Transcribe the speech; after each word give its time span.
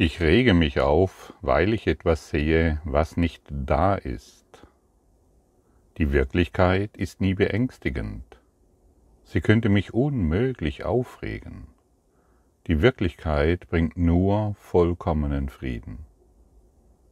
Ich 0.00 0.20
rege 0.20 0.54
mich 0.54 0.78
auf, 0.78 1.34
weil 1.42 1.74
ich 1.74 1.88
etwas 1.88 2.30
sehe, 2.30 2.80
was 2.84 3.16
nicht 3.16 3.42
da 3.50 3.96
ist. 3.96 4.46
Die 5.96 6.12
Wirklichkeit 6.12 6.96
ist 6.96 7.20
nie 7.20 7.34
beängstigend. 7.34 8.22
Sie 9.24 9.40
könnte 9.40 9.68
mich 9.68 9.94
unmöglich 9.94 10.84
aufregen. 10.84 11.66
Die 12.68 12.80
Wirklichkeit 12.80 13.68
bringt 13.70 13.96
nur 13.96 14.54
vollkommenen 14.60 15.48
Frieden. 15.48 15.98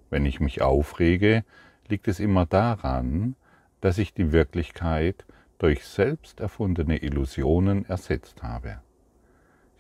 Wenn 0.09 0.25
ich 0.25 0.39
mich 0.39 0.63
aufrege, 0.63 1.45
liegt 1.89 2.07
es 2.07 2.21
immer 2.21 2.47
daran, 2.47 3.35
dass 3.81 3.99
ich 3.99 4.15
die 4.15 4.31
Wirklichkeit 4.31 5.25
durch 5.59 5.85
selbst 5.85 6.39
erfundene 6.39 6.99
Illusionen 6.99 7.85
ersetzt 7.85 8.45
habe. 8.45 8.81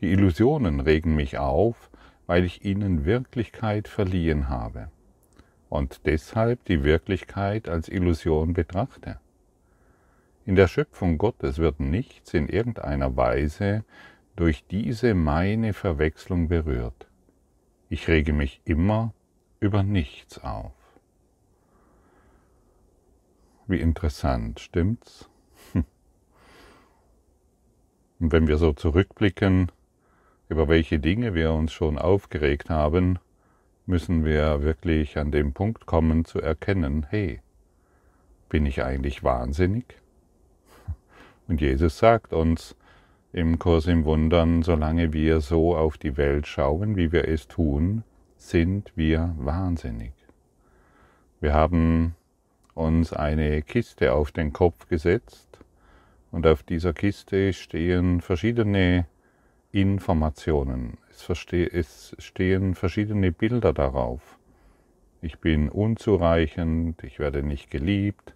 Die 0.00 0.10
Illusionen 0.10 0.80
regen 0.80 1.14
mich 1.14 1.38
auf, 1.38 1.88
weil 2.26 2.44
ich 2.44 2.64
ihnen 2.64 3.04
Wirklichkeit 3.04 3.88
verliehen 3.88 4.48
habe 4.48 4.90
und 5.68 6.06
deshalb 6.06 6.64
die 6.64 6.84
Wirklichkeit 6.84 7.68
als 7.68 7.88
Illusion 7.88 8.52
betrachte. 8.52 9.18
In 10.44 10.54
der 10.54 10.68
Schöpfung 10.68 11.18
Gottes 11.18 11.58
wird 11.58 11.80
nichts 11.80 12.32
in 12.34 12.48
irgendeiner 12.48 13.16
Weise 13.16 13.84
durch 14.36 14.64
diese 14.66 15.14
meine 15.14 15.72
Verwechslung 15.72 16.48
berührt. 16.48 17.08
Ich 17.88 18.08
rege 18.08 18.32
mich 18.32 18.60
immer 18.64 19.12
über 19.58 19.82
nichts 19.82 20.38
auf. 20.38 20.72
Wie 23.66 23.80
interessant, 23.80 24.60
stimmt's? 24.60 25.28
Und 25.74 25.84
wenn 28.32 28.46
wir 28.46 28.58
so 28.58 28.72
zurückblicken, 28.72 29.72
über 30.48 30.68
welche 30.68 30.98
Dinge 30.98 31.34
wir 31.34 31.52
uns 31.52 31.72
schon 31.72 31.98
aufgeregt 31.98 32.70
haben, 32.70 33.18
müssen 33.86 34.24
wir 34.24 34.62
wirklich 34.62 35.18
an 35.18 35.30
den 35.30 35.52
Punkt 35.52 35.86
kommen 35.86 36.24
zu 36.24 36.40
erkennen, 36.40 37.06
hey, 37.08 37.40
bin 38.48 38.66
ich 38.66 38.82
eigentlich 38.82 39.24
wahnsinnig? 39.24 39.84
Und 41.48 41.60
Jesus 41.60 41.98
sagt 41.98 42.32
uns 42.32 42.76
im 43.32 43.58
Kurs 43.58 43.86
im 43.86 44.04
Wundern, 44.04 44.62
solange 44.62 45.12
wir 45.12 45.40
so 45.40 45.76
auf 45.76 45.98
die 45.98 46.16
Welt 46.16 46.46
schauen, 46.46 46.96
wie 46.96 47.12
wir 47.12 47.28
es 47.28 47.48
tun, 47.48 48.02
sind 48.36 48.92
wir 48.96 49.34
wahnsinnig. 49.38 50.12
Wir 51.40 51.52
haben 51.52 52.14
uns 52.74 53.12
eine 53.12 53.62
Kiste 53.62 54.12
auf 54.12 54.32
den 54.32 54.52
Kopf 54.52 54.88
gesetzt 54.88 55.58
und 56.30 56.46
auf 56.46 56.62
dieser 56.62 56.92
Kiste 56.92 57.52
stehen 57.52 58.20
verschiedene 58.20 59.06
Informationen. 59.76 60.96
Es, 61.10 62.16
stehen 62.18 62.74
verschiedene 62.74 63.30
Bilder 63.30 63.74
darauf. 63.74 64.38
Ich 65.20 65.38
bin 65.38 65.68
unzureichend, 65.68 67.04
ich 67.04 67.18
werde 67.18 67.42
nicht 67.42 67.70
geliebt, 67.70 68.34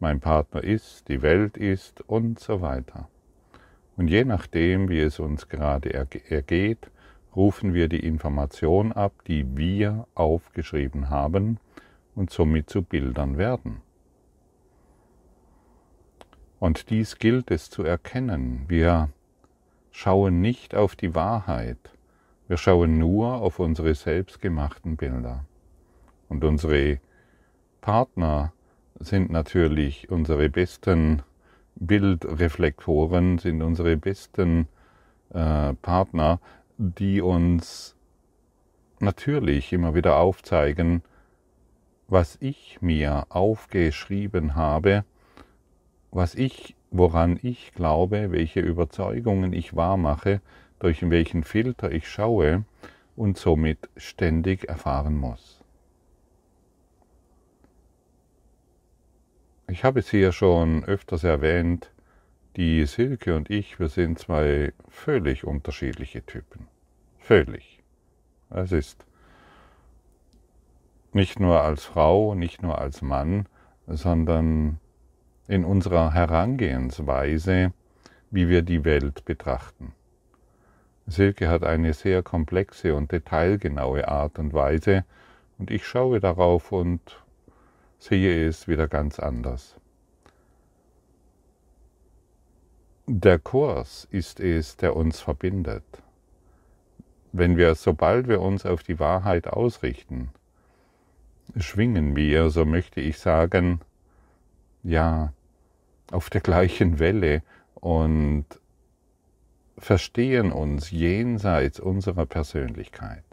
mein 0.00 0.20
Partner 0.20 0.64
ist, 0.64 1.10
die 1.10 1.20
Welt 1.20 1.58
ist 1.58 2.00
und 2.00 2.40
so 2.40 2.62
weiter. 2.62 3.10
Und 3.98 4.08
je 4.08 4.24
nachdem, 4.24 4.88
wie 4.88 5.00
es 5.00 5.18
uns 5.18 5.50
gerade 5.50 5.92
ergeht, 5.92 6.90
rufen 7.36 7.74
wir 7.74 7.88
die 7.88 8.06
Information 8.06 8.92
ab, 8.92 9.12
die 9.26 9.54
wir 9.54 10.06
aufgeschrieben 10.14 11.10
haben 11.10 11.58
und 12.14 12.30
somit 12.30 12.70
zu 12.70 12.80
Bildern 12.80 13.36
werden. 13.36 13.82
Und 16.58 16.88
dies 16.88 17.18
gilt 17.18 17.50
es 17.50 17.68
zu 17.68 17.82
erkennen. 17.82 18.64
Wir 18.68 19.10
schauen 19.92 20.40
nicht 20.40 20.74
auf 20.74 20.96
die 20.96 21.14
Wahrheit, 21.14 21.78
wir 22.48 22.56
schauen 22.56 22.98
nur 22.98 23.34
auf 23.34 23.58
unsere 23.60 23.94
selbstgemachten 23.94 24.96
Bilder. 24.96 25.44
Und 26.28 26.44
unsere 26.44 26.98
Partner 27.80 28.52
sind 28.98 29.30
natürlich 29.30 30.10
unsere 30.10 30.48
besten 30.48 31.22
Bildreflektoren, 31.76 33.38
sind 33.38 33.62
unsere 33.62 33.96
besten 33.96 34.68
äh, 35.30 35.74
Partner, 35.74 36.40
die 36.78 37.20
uns 37.20 37.96
natürlich 39.00 39.72
immer 39.72 39.94
wieder 39.94 40.16
aufzeigen, 40.16 41.02
was 42.08 42.36
ich 42.40 42.80
mir 42.80 43.26
aufgeschrieben 43.30 44.54
habe, 44.54 45.04
was 46.10 46.34
ich 46.34 46.76
woran 46.92 47.38
ich 47.42 47.72
glaube, 47.72 48.30
welche 48.30 48.60
Überzeugungen 48.60 49.52
ich 49.52 49.74
wahrmache, 49.74 50.40
durch 50.78 51.08
welchen 51.08 51.42
Filter 51.42 51.90
ich 51.90 52.08
schaue 52.08 52.64
und 53.16 53.38
somit 53.38 53.88
ständig 53.96 54.68
erfahren 54.68 55.16
muss. 55.16 55.62
Ich 59.68 59.84
habe 59.84 60.00
es 60.00 60.10
hier 60.10 60.32
schon 60.32 60.84
öfters 60.84 61.24
erwähnt, 61.24 61.90
die 62.56 62.84
Silke 62.84 63.36
und 63.36 63.48
ich, 63.48 63.80
wir 63.80 63.88
sind 63.88 64.18
zwei 64.18 64.74
völlig 64.88 65.44
unterschiedliche 65.44 66.24
Typen. 66.26 66.68
Völlig. 67.18 67.82
Es 68.50 68.72
ist 68.72 69.06
nicht 71.14 71.40
nur 71.40 71.62
als 71.62 71.84
Frau, 71.84 72.34
nicht 72.34 72.62
nur 72.62 72.78
als 72.78 73.00
Mann, 73.00 73.46
sondern 73.86 74.78
in 75.48 75.64
unserer 75.64 76.12
Herangehensweise, 76.12 77.72
wie 78.30 78.48
wir 78.48 78.62
die 78.62 78.84
Welt 78.84 79.24
betrachten. 79.24 79.92
Silke 81.06 81.48
hat 81.48 81.64
eine 81.64 81.92
sehr 81.92 82.22
komplexe 82.22 82.94
und 82.94 83.12
detailgenaue 83.12 84.08
Art 84.08 84.38
und 84.38 84.52
Weise 84.52 85.04
und 85.58 85.70
ich 85.70 85.86
schaue 85.86 86.20
darauf 86.20 86.72
und 86.72 87.00
sehe 87.98 88.46
es 88.46 88.68
wieder 88.68 88.88
ganz 88.88 89.18
anders. 89.18 89.76
Der 93.06 93.38
Kurs 93.38 94.06
ist 94.10 94.40
es, 94.40 94.76
der 94.76 94.94
uns 94.94 95.20
verbindet. 95.20 95.84
Wenn 97.32 97.56
wir, 97.56 97.74
sobald 97.74 98.28
wir 98.28 98.40
uns 98.40 98.64
auf 98.64 98.82
die 98.82 99.00
Wahrheit 99.00 99.48
ausrichten, 99.48 100.30
schwingen 101.56 102.14
wir, 102.14 102.50
so 102.50 102.64
möchte 102.64 103.00
ich 103.00 103.18
sagen, 103.18 103.80
ja, 104.82 105.32
auf 106.10 106.30
der 106.30 106.40
gleichen 106.40 106.98
Welle 106.98 107.42
und 107.74 108.44
verstehen 109.78 110.52
uns 110.52 110.90
jenseits 110.90 111.80
unserer 111.80 112.26
Persönlichkeit. 112.26 113.24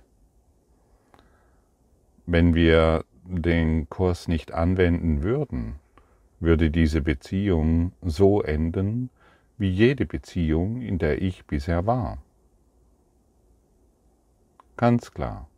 Wenn 2.26 2.56
wir 2.56 3.06
den 3.24 3.90
Kurs 3.90 4.28
nicht 4.28 4.52
anwenden 4.54 5.24
würden, 5.24 5.76
würde 6.40 6.72
diese 6.72 7.02
Beziehung 7.02 7.92
so 8.02 8.42
enden, 8.42 9.10
wie 9.58 9.70
jede 9.70 10.06
Beziehung, 10.06 10.82
in 10.82 10.98
der 10.98 11.22
ich 11.22 11.46
bisher 11.46 11.86
war. 11.86 12.20
Ganz 14.78 15.12
klar. 15.12 15.50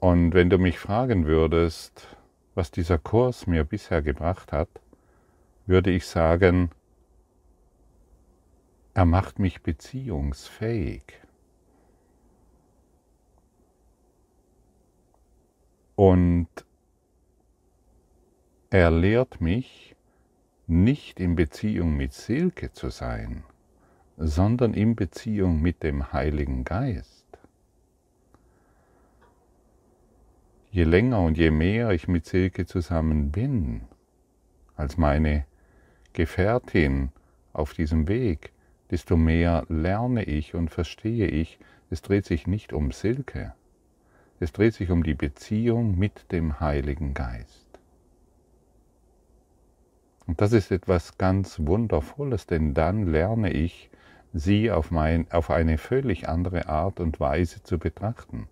Und 0.00 0.32
wenn 0.32 0.48
du 0.48 0.58
mich 0.58 0.78
fragen 0.78 1.26
würdest, 1.26 2.16
was 2.54 2.70
dieser 2.70 2.98
Kurs 2.98 3.46
mir 3.46 3.64
bisher 3.64 4.02
gebracht 4.02 4.52
hat, 4.52 4.68
würde 5.66 5.90
ich 5.90 6.06
sagen, 6.06 6.70
er 8.94 9.04
macht 9.04 9.38
mich 9.38 9.62
beziehungsfähig. 9.62 11.02
Und 15.94 16.48
er 18.70 18.90
lehrt 18.90 19.40
mich, 19.40 19.96
nicht 20.68 21.18
in 21.18 21.34
Beziehung 21.34 21.96
mit 21.96 22.12
Silke 22.12 22.72
zu 22.72 22.90
sein, 22.90 23.42
sondern 24.16 24.74
in 24.74 24.94
Beziehung 24.94 25.62
mit 25.62 25.82
dem 25.82 26.12
Heiligen 26.12 26.64
Geist. 26.64 27.17
Je 30.70 30.84
länger 30.84 31.20
und 31.20 31.38
je 31.38 31.50
mehr 31.50 31.90
ich 31.90 32.08
mit 32.08 32.26
Silke 32.26 32.66
zusammen 32.66 33.30
bin, 33.30 33.82
als 34.76 34.96
meine 34.96 35.44
Gefährtin 36.12 37.10
auf 37.52 37.74
diesem 37.74 38.08
Weg, 38.08 38.52
desto 38.90 39.16
mehr 39.16 39.64
lerne 39.68 40.24
ich 40.24 40.54
und 40.54 40.70
verstehe 40.70 41.26
ich, 41.26 41.58
es 41.90 42.02
dreht 42.02 42.26
sich 42.26 42.46
nicht 42.46 42.72
um 42.72 42.92
Silke, 42.92 43.54
es 44.40 44.52
dreht 44.52 44.74
sich 44.74 44.90
um 44.90 45.02
die 45.02 45.14
Beziehung 45.14 45.98
mit 45.98 46.30
dem 46.32 46.60
Heiligen 46.60 47.14
Geist. 47.14 47.66
Und 50.26 50.42
das 50.42 50.52
ist 50.52 50.70
etwas 50.70 51.16
ganz 51.16 51.58
Wundervolles, 51.60 52.46
denn 52.46 52.74
dann 52.74 53.06
lerne 53.06 53.50
ich, 53.50 53.90
sie 54.34 54.70
auf, 54.70 54.90
mein, 54.90 55.30
auf 55.32 55.50
eine 55.50 55.78
völlig 55.78 56.28
andere 56.28 56.68
Art 56.68 57.00
und 57.00 57.18
Weise 57.18 57.62
zu 57.62 57.78
betrachten. 57.78 58.46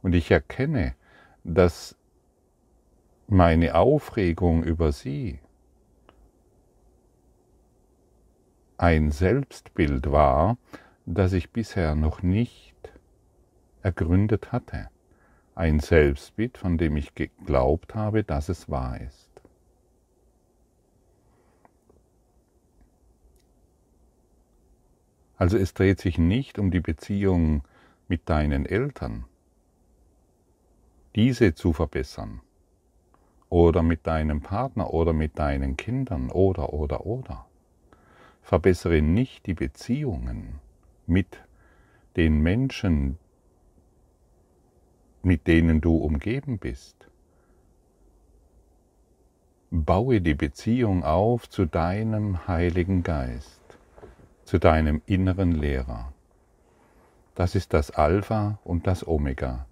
Und 0.00 0.14
ich 0.14 0.30
erkenne, 0.30 0.94
dass 1.46 1.94
meine 3.28 3.76
Aufregung 3.76 4.64
über 4.64 4.90
sie 4.90 5.38
ein 8.78 9.12
Selbstbild 9.12 10.10
war, 10.10 10.58
das 11.06 11.32
ich 11.32 11.52
bisher 11.52 11.94
noch 11.94 12.22
nicht 12.22 12.74
ergründet 13.82 14.50
hatte. 14.50 14.90
Ein 15.54 15.78
Selbstbild, 15.78 16.58
von 16.58 16.78
dem 16.78 16.96
ich 16.96 17.14
geglaubt 17.14 17.94
habe, 17.94 18.24
dass 18.24 18.48
es 18.48 18.68
wahr 18.68 19.00
ist. 19.00 19.30
Also 25.36 25.56
es 25.56 25.74
dreht 25.74 26.00
sich 26.00 26.18
nicht 26.18 26.58
um 26.58 26.72
die 26.72 26.80
Beziehung 26.80 27.62
mit 28.08 28.28
deinen 28.28 28.66
Eltern, 28.66 29.26
diese 31.16 31.54
zu 31.54 31.72
verbessern, 31.72 32.42
oder 33.48 33.82
mit 33.82 34.06
deinem 34.06 34.42
Partner 34.42 34.92
oder 34.92 35.14
mit 35.14 35.38
deinen 35.38 35.76
Kindern 35.76 36.30
oder 36.30 36.74
oder 36.74 37.06
oder. 37.06 37.46
Verbessere 38.42 39.00
nicht 39.00 39.46
die 39.46 39.54
Beziehungen 39.54 40.60
mit 41.06 41.40
den 42.16 42.40
Menschen, 42.42 43.18
mit 45.22 45.46
denen 45.46 45.80
du 45.80 45.96
umgeben 45.96 46.58
bist. 46.58 47.08
Baue 49.70 50.20
die 50.20 50.34
Beziehung 50.34 51.02
auf 51.02 51.48
zu 51.48 51.64
deinem 51.64 52.46
Heiligen 52.46 53.02
Geist, 53.02 53.62
zu 54.44 54.58
deinem 54.58 55.00
inneren 55.06 55.52
Lehrer. 55.52 56.12
Das 57.34 57.54
ist 57.54 57.72
das 57.72 57.90
Alpha 57.90 58.58
und 58.64 58.86
das 58.86 59.06
Omega 59.06 59.65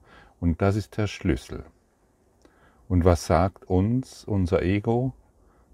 und 0.45 0.61
das 0.61 0.77
ist 0.77 0.99
der 0.99 1.07
Schlüssel. 1.07 1.65
Und 2.87 3.07
was 3.07 3.25
sagt 3.25 3.65
uns 3.65 4.27
unser 4.27 4.61
Ego? 4.61 5.15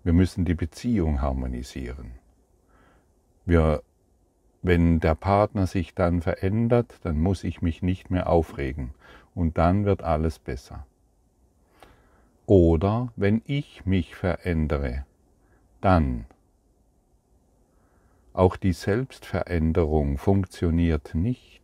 Wir 0.05 0.12
müssen 0.12 0.44
die 0.44 0.55
Beziehung 0.55 1.20
harmonisieren. 1.20 2.12
Wir, 3.44 3.82
wenn 4.62 5.00
der 5.00 5.17
Partner 5.17 5.67
sich 5.67 5.96
dann 5.96 6.22
verändert, 6.22 7.00
dann 7.02 7.19
muss 7.19 7.43
ich 7.43 7.62
mich 7.62 7.82
nicht 7.82 8.12
mehr 8.12 8.28
aufregen 8.28 8.94
und 9.34 9.58
dann 9.58 9.87
wird 9.87 10.05
alles 10.05 10.38
besser. 10.38 10.87
Oder 12.46 13.12
wenn 13.17 13.43
ich 13.46 13.84
mich 13.87 14.14
verändere, 14.14 15.05
dann. 15.81 16.26
Auch 18.34 18.55
die 18.55 18.72
Selbstveränderung 18.72 20.17
funktioniert 20.17 21.17
nicht. 21.17 21.61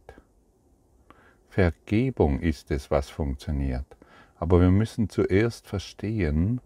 Vergebung 1.56 2.40
ist 2.40 2.70
es, 2.70 2.90
was 2.90 3.08
funktioniert. 3.08 3.86
Aber 4.38 4.60
wir 4.60 4.70
müssen 4.70 5.08
zuerst 5.08 5.66
verstehen, 5.66 6.60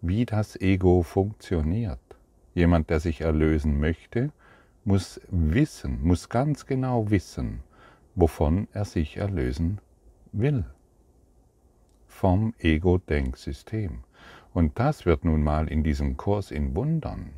wie 0.00 0.26
das 0.26 0.60
Ego 0.60 1.04
funktioniert. 1.04 2.00
Jemand, 2.52 2.90
der 2.90 2.98
sich 2.98 3.20
erlösen 3.20 3.78
möchte, 3.78 4.32
muss 4.84 5.20
wissen, 5.30 6.02
muss 6.02 6.28
ganz 6.28 6.66
genau 6.66 7.08
wissen, 7.08 7.60
wovon 8.16 8.66
er 8.72 8.84
sich 8.84 9.16
erlösen 9.16 9.80
will. 10.32 10.64
Vom 12.08 12.52
Ego-Denksystem. 12.58 14.00
Und 14.52 14.76
das 14.76 15.06
wird 15.06 15.24
nun 15.24 15.44
mal 15.44 15.68
in 15.68 15.84
diesem 15.84 16.16
Kurs 16.16 16.50
in 16.50 16.74
Wundern 16.74 17.30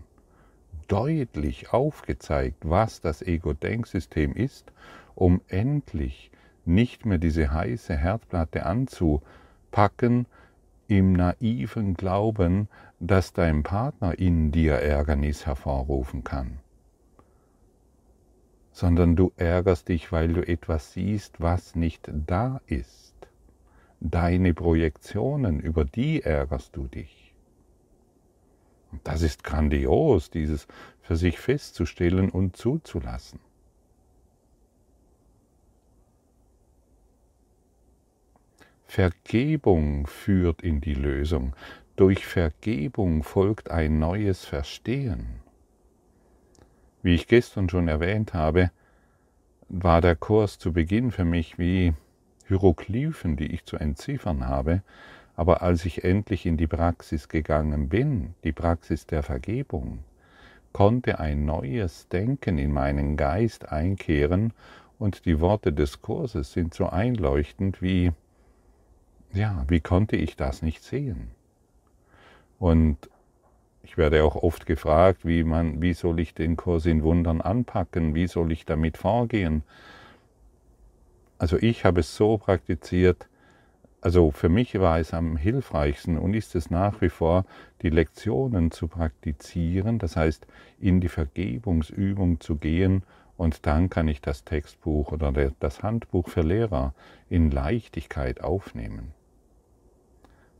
deutlich 0.88 1.70
aufgezeigt, 1.70 2.62
was 2.62 3.02
das 3.02 3.20
Ego-Denksystem 3.20 4.32
ist, 4.32 4.72
um 5.14 5.42
endlich 5.48 6.30
nicht 6.66 7.06
mehr 7.06 7.18
diese 7.18 7.52
heiße 7.52 7.96
Herdplatte 7.96 8.66
anzupacken, 8.66 10.26
im 10.86 11.14
naiven 11.14 11.94
Glauben, 11.94 12.68
dass 13.00 13.32
dein 13.32 13.62
Partner 13.62 14.18
in 14.18 14.52
dir 14.52 14.74
Ärgernis 14.74 15.46
hervorrufen 15.46 16.24
kann 16.24 16.58
sondern 18.74 19.14
du 19.14 19.32
ärgerst 19.36 19.88
dich, 19.88 20.10
weil 20.10 20.32
du 20.32 20.46
etwas 20.46 20.92
siehst, 20.92 21.40
was 21.40 21.76
nicht 21.76 22.10
da 22.12 22.60
ist. 22.66 23.14
Deine 24.00 24.52
Projektionen, 24.52 25.60
über 25.60 25.84
die 25.84 26.22
ärgerst 26.22 26.74
du 26.74 26.88
dich. 26.88 27.32
Und 28.90 29.06
das 29.06 29.22
ist 29.22 29.44
grandios, 29.44 30.28
dieses 30.28 30.66
für 31.02 31.14
sich 31.14 31.38
festzustellen 31.38 32.30
und 32.30 32.56
zuzulassen. 32.56 33.38
Vergebung 38.94 40.06
führt 40.06 40.62
in 40.62 40.80
die 40.80 40.94
Lösung. 40.94 41.56
Durch 41.96 42.26
Vergebung 42.26 43.24
folgt 43.24 43.72
ein 43.72 43.98
neues 43.98 44.44
Verstehen. 44.44 45.40
Wie 47.02 47.16
ich 47.16 47.26
gestern 47.26 47.68
schon 47.68 47.88
erwähnt 47.88 48.34
habe, 48.34 48.70
war 49.68 50.00
der 50.00 50.14
Kurs 50.14 50.60
zu 50.60 50.72
Beginn 50.72 51.10
für 51.10 51.24
mich 51.24 51.58
wie 51.58 51.94
Hieroglyphen, 52.46 53.34
die 53.34 53.52
ich 53.52 53.64
zu 53.64 53.78
entziffern 53.78 54.46
habe, 54.46 54.84
aber 55.34 55.62
als 55.62 55.84
ich 55.86 56.04
endlich 56.04 56.46
in 56.46 56.56
die 56.56 56.68
Praxis 56.68 57.28
gegangen 57.28 57.88
bin, 57.88 58.34
die 58.44 58.52
Praxis 58.52 59.08
der 59.08 59.24
Vergebung, 59.24 60.04
konnte 60.72 61.18
ein 61.18 61.44
neues 61.44 62.06
Denken 62.10 62.58
in 62.58 62.70
meinen 62.70 63.16
Geist 63.16 63.72
einkehren 63.72 64.52
und 65.00 65.24
die 65.24 65.40
Worte 65.40 65.72
des 65.72 66.00
Kurses 66.00 66.52
sind 66.52 66.74
so 66.74 66.88
einleuchtend 66.88 67.82
wie, 67.82 68.12
ja, 69.34 69.64
wie 69.68 69.80
konnte 69.80 70.16
ich 70.16 70.36
das 70.36 70.62
nicht 70.62 70.82
sehen? 70.82 71.30
Und 72.58 73.10
ich 73.82 73.98
werde 73.98 74.24
auch 74.24 74.36
oft 74.36 74.66
gefragt, 74.66 75.26
wie, 75.26 75.44
man, 75.44 75.82
wie 75.82 75.92
soll 75.92 76.18
ich 76.20 76.34
den 76.34 76.56
Kurs 76.56 76.86
in 76.86 77.02
Wundern 77.02 77.40
anpacken, 77.40 78.14
wie 78.14 78.26
soll 78.26 78.52
ich 78.52 78.64
damit 78.64 78.96
vorgehen. 78.96 79.62
Also 81.38 81.58
ich 81.58 81.84
habe 81.84 82.00
es 82.00 82.16
so 82.16 82.38
praktiziert, 82.38 83.28
also 84.00 84.30
für 84.30 84.48
mich 84.48 84.78
war 84.78 84.98
es 84.98 85.14
am 85.14 85.36
hilfreichsten 85.36 86.18
und 86.18 86.34
ist 86.34 86.54
es 86.54 86.70
nach 86.70 87.00
wie 87.00 87.08
vor, 87.08 87.44
die 87.82 87.90
Lektionen 87.90 88.70
zu 88.70 88.86
praktizieren, 88.88 89.98
das 89.98 90.16
heißt 90.16 90.46
in 90.78 91.00
die 91.00 91.08
Vergebungsübung 91.08 92.40
zu 92.40 92.56
gehen 92.56 93.02
und 93.36 93.66
dann 93.66 93.90
kann 93.90 94.08
ich 94.08 94.20
das 94.20 94.44
Textbuch 94.44 95.12
oder 95.12 95.32
das 95.58 95.82
Handbuch 95.82 96.28
für 96.28 96.42
Lehrer 96.42 96.94
in 97.28 97.50
Leichtigkeit 97.50 98.42
aufnehmen. 98.42 99.12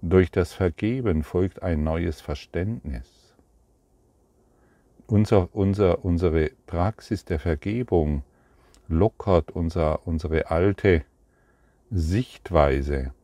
Durch 0.07 0.31
das 0.31 0.53
Vergeben 0.53 1.23
folgt 1.23 1.63
ein 1.63 1.83
neues 1.83 2.21
Verständnis. 2.21 3.35
Unser, 5.07 5.49
unser, 5.55 6.05
unsere 6.05 6.51
Praxis 6.67 7.25
der 7.25 7.39
Vergebung 7.39 8.23
lockert 8.87 9.53
unser, 9.53 10.07
unsere 10.07 10.51
alte 10.51 11.05
Sichtweise, 11.91 13.15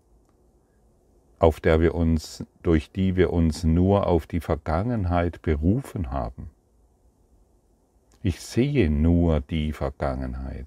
auf 1.39 1.61
der 1.61 1.83
wir 1.83 1.95
uns, 1.95 2.47
durch 2.63 2.91
die 2.91 3.15
wir 3.15 3.31
uns 3.31 3.63
nur 3.63 4.07
auf 4.07 4.27
die 4.27 4.41
Vergangenheit 4.41 5.43
berufen 5.43 6.11
haben. 6.11 6.49
Ich 8.23 8.41
sehe 8.41 8.89
nur 8.89 9.43
die 9.43 9.75
Vergangenheit. 9.75 10.67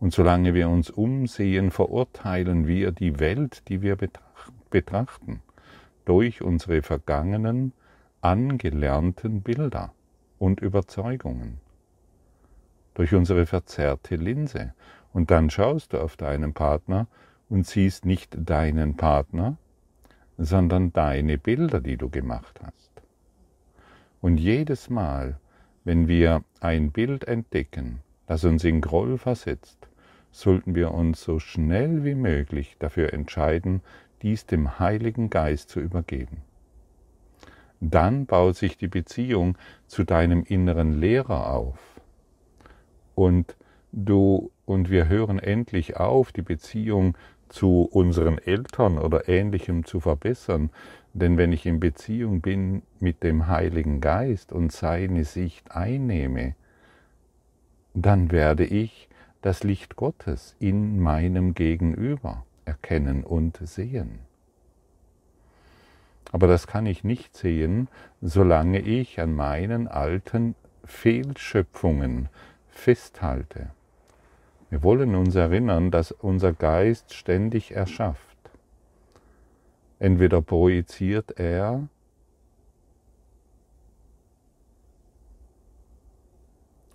Und 0.00 0.12
solange 0.12 0.52
wir 0.52 0.68
uns 0.68 0.90
umsehen, 0.90 1.70
verurteilen 1.70 2.66
wir 2.66 2.90
die 2.90 3.20
Welt, 3.20 3.68
die 3.68 3.82
wir 3.82 3.94
betrachten 3.94 4.31
betrachten, 4.72 5.40
durch 6.04 6.42
unsere 6.42 6.82
vergangenen, 6.82 7.72
angelernten 8.20 9.42
Bilder 9.42 9.92
und 10.40 10.60
Überzeugungen, 10.60 11.60
durch 12.94 13.14
unsere 13.14 13.46
verzerrte 13.46 14.16
Linse. 14.16 14.74
Und 15.12 15.30
dann 15.30 15.50
schaust 15.50 15.92
du 15.92 16.00
auf 16.00 16.16
deinen 16.16 16.54
Partner 16.54 17.06
und 17.48 17.66
siehst 17.66 18.04
nicht 18.04 18.36
deinen 18.36 18.96
Partner, 18.96 19.56
sondern 20.38 20.92
deine 20.92 21.38
Bilder, 21.38 21.80
die 21.80 21.96
du 21.96 22.08
gemacht 22.08 22.60
hast. 22.64 22.90
Und 24.20 24.38
jedes 24.38 24.90
Mal, 24.90 25.38
wenn 25.84 26.08
wir 26.08 26.42
ein 26.60 26.92
Bild 26.92 27.24
entdecken, 27.24 28.00
das 28.26 28.44
uns 28.44 28.64
in 28.64 28.80
Groll 28.80 29.18
versetzt, 29.18 29.88
sollten 30.30 30.74
wir 30.74 30.92
uns 30.92 31.22
so 31.22 31.38
schnell 31.38 32.04
wie 32.04 32.14
möglich 32.14 32.76
dafür 32.78 33.12
entscheiden, 33.12 33.82
dies 34.22 34.46
dem 34.46 34.78
Heiligen 34.78 35.30
Geist 35.30 35.68
zu 35.70 35.80
übergeben. 35.80 36.42
Dann 37.80 38.26
baut 38.26 38.56
sich 38.56 38.76
die 38.76 38.88
Beziehung 38.88 39.58
zu 39.86 40.04
deinem 40.04 40.44
inneren 40.44 40.92
Lehrer 40.92 41.52
auf. 41.52 42.00
Und 43.14 43.56
du 43.90 44.50
und 44.64 44.88
wir 44.90 45.08
hören 45.08 45.38
endlich 45.38 45.96
auf, 45.96 46.32
die 46.32 46.42
Beziehung 46.42 47.16
zu 47.48 47.82
unseren 47.82 48.38
Eltern 48.38 48.98
oder 48.98 49.28
ähnlichem 49.28 49.84
zu 49.84 50.00
verbessern, 50.00 50.70
denn 51.12 51.36
wenn 51.36 51.52
ich 51.52 51.66
in 51.66 51.80
Beziehung 51.80 52.40
bin 52.40 52.82
mit 52.98 53.22
dem 53.22 53.48
Heiligen 53.48 54.00
Geist 54.00 54.52
und 54.52 54.72
seine 54.72 55.24
Sicht 55.24 55.72
einnehme, 55.72 56.54
dann 57.92 58.30
werde 58.30 58.64
ich 58.64 59.08
das 59.42 59.64
Licht 59.64 59.96
Gottes 59.96 60.56
in 60.58 61.00
meinem 61.00 61.52
Gegenüber 61.54 62.46
erkennen 62.64 63.24
und 63.24 63.58
sehen. 63.62 64.20
Aber 66.30 66.46
das 66.46 66.66
kann 66.66 66.86
ich 66.86 67.04
nicht 67.04 67.36
sehen, 67.36 67.88
solange 68.20 68.80
ich 68.80 69.20
an 69.20 69.34
meinen 69.34 69.86
alten 69.86 70.54
Fehlschöpfungen 70.84 72.28
festhalte. 72.70 73.70
Wir 74.70 74.82
wollen 74.82 75.14
uns 75.14 75.34
erinnern, 75.34 75.90
dass 75.90 76.12
unser 76.12 76.54
Geist 76.54 77.12
ständig 77.12 77.72
erschafft. 77.72 78.38
Entweder 79.98 80.40
projiziert 80.40 81.38
er 81.38 81.86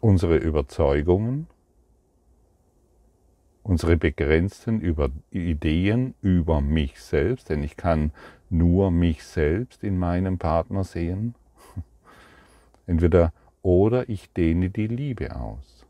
unsere 0.02 0.38
Überzeugungen, 0.38 1.48
unsere 3.68 3.98
begrenzten 3.98 4.82
Ideen 5.30 6.14
über 6.22 6.62
mich 6.62 7.02
selbst, 7.02 7.50
denn 7.50 7.64
ich 7.64 7.76
kann 7.76 8.12
nur 8.50 8.92
mich 8.92 9.26
selbst 9.26 9.84
in 9.84 10.00
meinem 10.00 10.38
Partner 10.38 10.86
sehen. 10.86 11.36
Entweder 12.88 13.34
oder 13.62 14.08
ich 14.08 14.32
dehne 14.32 14.70
die 14.70 14.88
Liebe 14.88 15.36
aus. 15.36 15.86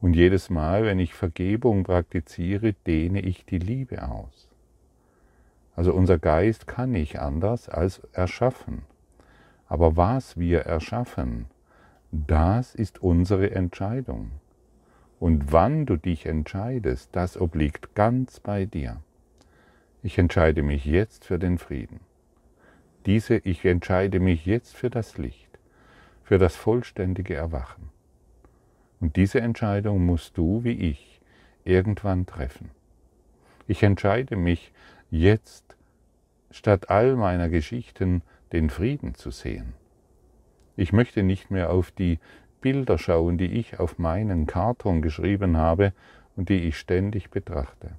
Und 0.00 0.14
jedes 0.14 0.50
Mal, 0.50 0.84
wenn 0.84 1.00
ich 1.00 1.14
Vergebung 1.14 1.82
praktiziere, 1.82 2.74
dehne 2.86 3.20
ich 3.20 3.44
die 3.44 3.58
Liebe 3.58 4.08
aus. 4.08 4.48
Also 5.74 5.92
unser 5.92 6.18
Geist 6.18 6.68
kann 6.68 6.92
nicht 6.92 7.18
anders 7.18 7.68
als 7.68 8.02
erschaffen. 8.12 8.82
Aber 9.66 9.96
was 9.96 10.38
wir 10.38 10.60
erschaffen, 10.60 11.46
das 12.12 12.74
ist 12.74 13.02
unsere 13.02 13.50
Entscheidung. 13.50 14.30
Und 15.20 15.52
wann 15.52 15.84
du 15.84 15.96
dich 15.96 16.26
entscheidest, 16.26 17.10
das 17.12 17.38
obliegt 17.38 17.94
ganz 17.94 18.40
bei 18.40 18.64
dir. 18.64 19.02
Ich 20.02 20.16
entscheide 20.16 20.62
mich 20.62 20.86
jetzt 20.86 21.26
für 21.26 21.38
den 21.38 21.58
Frieden. 21.58 22.00
Diese, 23.04 23.36
ich 23.36 23.64
entscheide 23.66 24.18
mich 24.18 24.46
jetzt 24.46 24.74
für 24.74 24.88
das 24.88 25.18
Licht, 25.18 25.58
für 26.24 26.38
das 26.38 26.56
vollständige 26.56 27.34
Erwachen. 27.34 27.90
Und 28.98 29.16
diese 29.16 29.42
Entscheidung 29.42 30.04
musst 30.06 30.38
du 30.38 30.64
wie 30.64 30.90
ich 30.90 31.20
irgendwann 31.64 32.24
treffen. 32.24 32.70
Ich 33.66 33.82
entscheide 33.82 34.36
mich 34.36 34.72
jetzt, 35.10 35.76
statt 36.50 36.88
all 36.88 37.14
meiner 37.16 37.50
Geschichten 37.50 38.22
den 38.52 38.70
Frieden 38.70 39.14
zu 39.14 39.30
sehen. 39.30 39.74
Ich 40.76 40.94
möchte 40.94 41.22
nicht 41.22 41.50
mehr 41.50 41.70
auf 41.70 41.90
die 41.90 42.18
Bilder 42.60 42.98
schauen, 42.98 43.38
die 43.38 43.52
ich 43.52 43.78
auf 43.78 43.98
meinen 43.98 44.46
Karton 44.46 45.02
geschrieben 45.02 45.56
habe 45.56 45.92
und 46.36 46.48
die 46.48 46.68
ich 46.68 46.78
ständig 46.78 47.30
betrachte. 47.30 47.92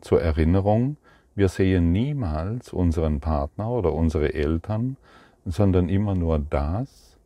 Zur 0.00 0.20
Erinnerung, 0.22 0.96
wir 1.34 1.48
sehen 1.48 1.92
niemals 1.92 2.72
unseren 2.72 3.20
Partner 3.20 3.70
oder 3.70 3.92
unsere 3.92 4.34
Eltern, 4.34 4.96
sondern 5.44 5.88
immer 5.88 6.14
nur 6.14 6.38
das, 6.38 7.18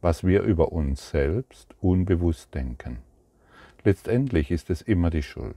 was 0.00 0.24
wir 0.24 0.42
über 0.42 0.72
uns 0.72 1.10
selbst 1.10 1.74
unbewusst 1.80 2.54
denken. 2.54 2.98
Letztendlich 3.84 4.50
ist 4.50 4.70
es 4.70 4.82
immer 4.82 5.10
die 5.10 5.22
Schuld. 5.22 5.56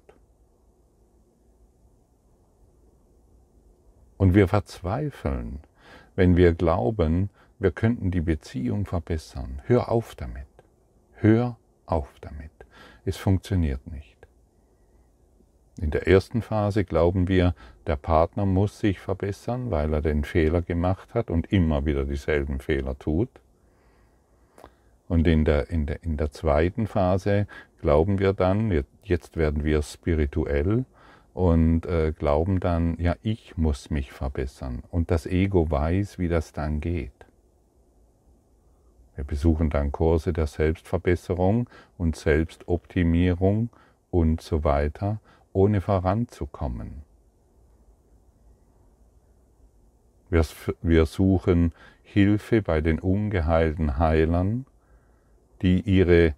Und 4.17 4.33
wir 4.33 4.47
verzweifeln, 4.47 5.59
wenn 6.15 6.35
wir 6.35 6.53
glauben, 6.53 7.29
wir 7.59 7.71
könnten 7.71 8.09
die 8.09 8.21
Beziehung 8.21 8.85
verbessern. 8.85 9.61
Hör 9.65 9.91
auf 9.91 10.15
damit. 10.15 10.47
Hör 11.15 11.57
auf 11.85 12.07
damit. 12.21 12.51
Es 13.05 13.17
funktioniert 13.17 13.85
nicht. 13.91 14.17
In 15.81 15.91
der 15.91 16.07
ersten 16.07 16.41
Phase 16.41 16.83
glauben 16.83 17.27
wir, 17.27 17.55
der 17.87 17.95
Partner 17.95 18.45
muss 18.45 18.79
sich 18.79 18.99
verbessern, 18.99 19.71
weil 19.71 19.93
er 19.93 20.01
den 20.01 20.23
Fehler 20.23 20.61
gemacht 20.61 21.13
hat 21.13 21.29
und 21.29 21.51
immer 21.51 21.85
wieder 21.85 22.05
dieselben 22.05 22.59
Fehler 22.59 22.97
tut. 22.97 23.29
Und 25.07 25.25
in 25.25 25.45
der, 25.45 25.69
in, 25.69 25.85
der, 25.85 26.03
in 26.03 26.17
der 26.17 26.31
zweiten 26.31 26.85
Phase 26.85 27.47
glauben 27.81 28.19
wir 28.19 28.33
dann, 28.33 28.83
jetzt 29.03 29.37
werden 29.37 29.63
wir 29.63 29.81
spirituell 29.81 30.85
und 31.33 31.85
äh, 31.85 32.11
glauben 32.11 32.59
dann, 32.59 32.97
ja, 32.99 33.15
ich 33.21 33.57
muss 33.57 33.89
mich 33.89 34.11
verbessern. 34.11 34.83
Und 34.91 35.11
das 35.11 35.25
Ego 35.25 35.71
weiß, 35.71 36.19
wie 36.19 36.27
das 36.27 36.51
dann 36.51 36.81
geht. 36.81 37.18
Wir 39.19 39.25
besuchen 39.25 39.69
dann 39.69 39.91
Kurse 39.91 40.31
der 40.31 40.47
Selbstverbesserung 40.47 41.69
und 41.97 42.15
Selbstoptimierung 42.15 43.67
und 44.11 44.39
so 44.39 44.63
weiter, 44.63 45.19
ohne 45.51 45.81
voranzukommen. 45.81 47.03
Wir, 50.29 51.05
suchen 51.05 51.73
Hilfe 52.01 52.61
bei 52.61 52.79
den 52.79 52.97
ungeheilten 52.97 53.97
Heilern, 53.97 54.65
die 55.63 55.81
ihre 55.81 56.33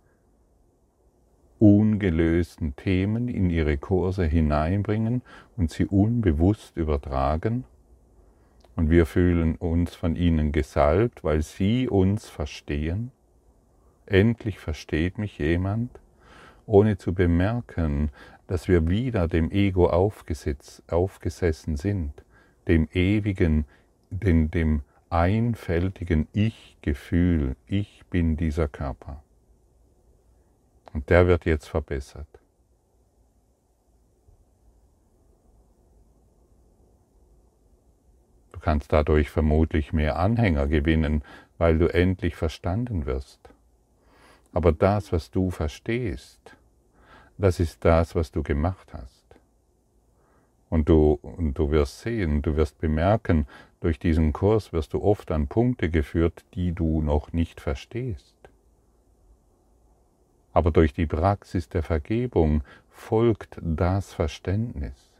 ungelösten 1.60 2.76
Themen 2.78 3.28
in 3.28 3.52
ihre 3.52 3.78
Kurse 3.78 4.26
hineinbringen 4.26 5.22
und 5.56 5.70
sie 5.70 5.86
unbewusst 5.86 6.78
übertragen. 6.78 7.64
Und 8.76 8.90
wir 8.90 9.06
fühlen 9.06 9.56
uns 9.56 9.96
von 9.96 10.16
ihnen 10.16 10.52
gesalbt, 10.52 11.24
weil 11.24 11.42
sie 11.42 11.88
uns 11.88 12.30
verstehen. 12.30 13.12
Endlich 14.06 14.60
versteht 14.60 15.18
mich 15.18 15.38
jemand, 15.38 16.00
ohne 16.66 16.98
zu 16.98 17.14
bemerken, 17.14 18.10
dass 18.48 18.68
wir 18.68 18.90
wieder 18.90 19.28
dem 19.28 19.52
Ego 19.52 19.90
aufgesessen 19.90 21.78
sind, 21.78 22.24
dem 22.68 22.88
ewigen, 22.94 23.66
dem, 24.10 24.52
dem 24.52 24.82
einfältigen 25.10 26.28
Ich-Gefühl, 26.34 27.56
ich 27.68 28.04
bin 28.10 28.38
dieser 28.38 28.68
Körper. 28.68 29.24
Und 30.94 31.10
der 31.10 31.28
wird 31.28 31.46
jetzt 31.46 31.68
verbessert. 31.68 32.41
Kannst 38.62 38.94
dadurch 38.94 39.30
vermutlich 39.30 39.94
mehr 39.94 40.18
Anhänger 40.18 40.68
gewinnen, 40.68 41.24
weil 41.58 41.78
du 41.78 41.88
endlich 41.88 42.36
verstanden 42.36 43.06
wirst. 43.06 43.40
Aber 44.54 44.72
das, 44.72 45.12
was 45.12 45.32
du 45.32 45.52
verstehst, 45.52 46.56
das 47.38 47.60
ist 47.60 47.84
das, 47.86 48.16
was 48.16 48.32
du 48.32 48.44
gemacht 48.44 48.94
hast. 48.94 49.26
Und 50.70 50.88
du, 50.88 51.20
und 51.22 51.56
du 51.56 51.72
wirst 51.72 52.00
sehen, 52.00 52.42
du 52.42 52.56
wirst 52.56 52.80
bemerken, 52.80 53.48
durch 53.82 54.00
diesen 54.00 54.32
Kurs 54.32 54.72
wirst 54.74 54.94
du 54.94 55.02
oft 55.04 55.32
an 55.32 55.48
Punkte 55.48 55.90
geführt, 55.90 56.46
die 56.54 56.72
du 56.72 57.02
noch 57.02 57.34
nicht 57.34 57.60
verstehst. 57.60 58.36
Aber 60.54 60.72
durch 60.72 60.94
die 60.94 61.08
Praxis 61.08 61.68
der 61.70 61.84
Vergebung 61.84 62.64
folgt 62.90 63.58
das 63.62 64.14
Verständnis. 64.14 65.11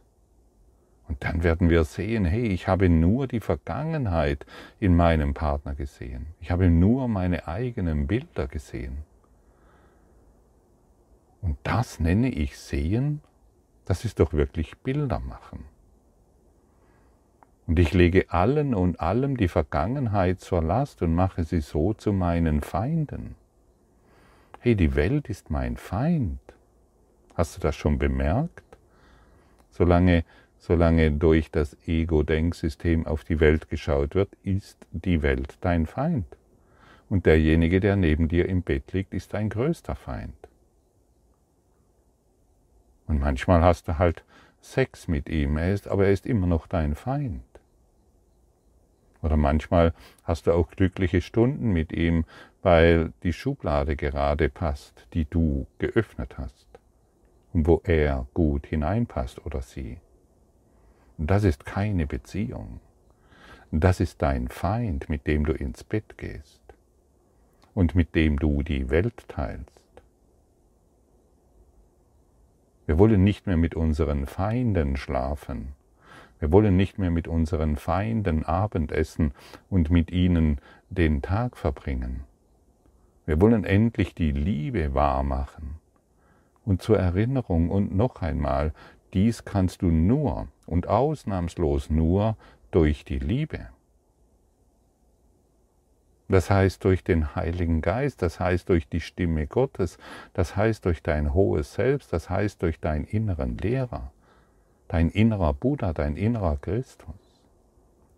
Und 1.08 1.24
dann 1.24 1.42
werden 1.42 1.68
wir 1.68 1.84
sehen, 1.84 2.24
hey, 2.24 2.46
ich 2.46 2.68
habe 2.68 2.88
nur 2.88 3.26
die 3.26 3.40
Vergangenheit 3.40 4.46
in 4.80 4.96
meinem 4.96 5.34
Partner 5.34 5.74
gesehen. 5.74 6.26
Ich 6.40 6.50
habe 6.50 6.70
nur 6.70 7.08
meine 7.08 7.48
eigenen 7.48 8.06
Bilder 8.06 8.46
gesehen. 8.46 8.98
Und 11.40 11.58
das 11.64 12.00
nenne 12.00 12.30
ich 12.30 12.56
sehen 12.56 13.20
das 13.84 14.04
ist 14.04 14.20
doch 14.20 14.32
wirklich 14.32 14.78
Bilder 14.78 15.20
machen. 15.20 15.64
Und 17.66 17.78
ich 17.78 17.92
lege 17.92 18.30
allen 18.30 18.74
und 18.74 19.00
allem 19.00 19.36
die 19.36 19.48
Vergangenheit 19.48 20.40
zur 20.40 20.62
Last 20.62 21.02
und 21.02 21.14
mache 21.14 21.44
sie 21.44 21.60
so 21.60 21.94
zu 21.94 22.12
meinen 22.12 22.60
Feinden. 22.60 23.34
Hey, 24.60 24.76
die 24.76 24.94
Welt 24.94 25.28
ist 25.28 25.50
mein 25.50 25.76
Feind. 25.76 26.40
Hast 27.34 27.56
du 27.56 27.60
das 27.60 27.74
schon 27.76 27.98
bemerkt? 27.98 28.64
Solange, 29.70 30.24
solange 30.62 31.10
durch 31.10 31.50
das 31.50 31.76
Ego-Denksystem 31.88 33.04
auf 33.04 33.24
die 33.24 33.40
Welt 33.40 33.68
geschaut 33.68 34.14
wird, 34.14 34.30
ist 34.44 34.78
die 34.92 35.20
Welt 35.20 35.58
dein 35.60 35.86
Feind. 35.86 36.24
Und 37.10 37.26
derjenige, 37.26 37.80
der 37.80 37.96
neben 37.96 38.28
dir 38.28 38.48
im 38.48 38.62
Bett 38.62 38.92
liegt, 38.92 39.12
ist 39.12 39.34
dein 39.34 39.48
größter 39.48 39.96
Feind. 39.96 40.36
Und 43.08 43.20
manchmal 43.20 43.62
hast 43.62 43.88
du 43.88 43.98
halt 43.98 44.22
Sex 44.60 45.08
mit 45.08 45.28
ihm, 45.28 45.56
er 45.56 45.74
ist, 45.74 45.88
aber 45.88 46.06
er 46.06 46.12
ist 46.12 46.26
immer 46.26 46.46
noch 46.46 46.68
dein 46.68 46.94
Feind. 46.94 47.42
Oder 49.20 49.36
manchmal 49.36 49.92
hast 50.22 50.46
du 50.46 50.52
auch 50.52 50.70
glückliche 50.70 51.22
Stunden 51.22 51.72
mit 51.72 51.90
ihm, 51.90 52.24
weil 52.62 53.12
die 53.24 53.32
Schublade 53.32 53.96
gerade 53.96 54.48
passt, 54.48 55.08
die 55.12 55.24
du 55.24 55.66
geöffnet 55.78 56.38
hast 56.38 56.68
und 57.52 57.66
wo 57.66 57.80
er 57.82 58.28
gut 58.32 58.68
hineinpasst 58.68 59.44
oder 59.44 59.60
sie. 59.60 59.98
Das 61.18 61.44
ist 61.44 61.64
keine 61.64 62.06
Beziehung. 62.06 62.80
Das 63.70 64.00
ist 64.00 64.20
dein 64.20 64.48
Feind, 64.48 65.08
mit 65.08 65.26
dem 65.26 65.46
du 65.46 65.52
ins 65.52 65.84
Bett 65.84 66.18
gehst 66.18 66.60
und 67.74 67.94
mit 67.94 68.14
dem 68.14 68.38
du 68.38 68.62
die 68.62 68.90
Welt 68.90 69.28
teilst. 69.28 69.82
Wir 72.86 72.98
wollen 72.98 73.24
nicht 73.24 73.46
mehr 73.46 73.56
mit 73.56 73.74
unseren 73.74 74.26
Feinden 74.26 74.96
schlafen. 74.96 75.74
Wir 76.40 76.50
wollen 76.50 76.76
nicht 76.76 76.98
mehr 76.98 77.10
mit 77.10 77.28
unseren 77.28 77.76
Feinden 77.76 78.44
Abendessen 78.44 79.32
und 79.70 79.90
mit 79.90 80.10
ihnen 80.10 80.60
den 80.90 81.22
Tag 81.22 81.56
verbringen. 81.56 82.24
Wir 83.24 83.40
wollen 83.40 83.64
endlich 83.64 84.14
die 84.14 84.32
Liebe 84.32 84.92
wahr 84.92 85.22
machen. 85.22 85.76
Und 86.64 86.82
zur 86.82 86.98
Erinnerung 86.98 87.70
und 87.70 87.94
noch 87.94 88.22
einmal, 88.22 88.72
dies 89.14 89.44
kannst 89.44 89.82
du 89.82 89.90
nur 89.90 90.48
und 90.66 90.88
ausnahmslos 90.88 91.90
nur 91.90 92.36
durch 92.70 93.04
die 93.04 93.18
Liebe. 93.18 93.68
Das 96.28 96.48
heißt 96.48 96.82
durch 96.84 97.04
den 97.04 97.34
Heiligen 97.34 97.82
Geist, 97.82 98.22
das 98.22 98.40
heißt 98.40 98.70
durch 98.70 98.88
die 98.88 99.00
Stimme 99.00 99.46
Gottes, 99.46 99.98
das 100.32 100.56
heißt 100.56 100.86
durch 100.86 101.02
dein 101.02 101.34
hohes 101.34 101.74
Selbst, 101.74 102.12
das 102.12 102.30
heißt 102.30 102.62
durch 102.62 102.80
deinen 102.80 103.04
inneren 103.04 103.58
Lehrer, 103.58 104.12
dein 104.88 105.10
innerer 105.10 105.52
Buddha, 105.52 105.92
dein 105.92 106.16
innerer 106.16 106.56
Christus, 106.56 107.42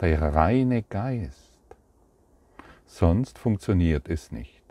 der 0.01 0.23
reine 0.23 0.85
Geist. 0.85 1.59
Sonst 2.87 3.37
funktioniert 3.39 4.09
es 4.09 4.31
nicht. 4.31 4.63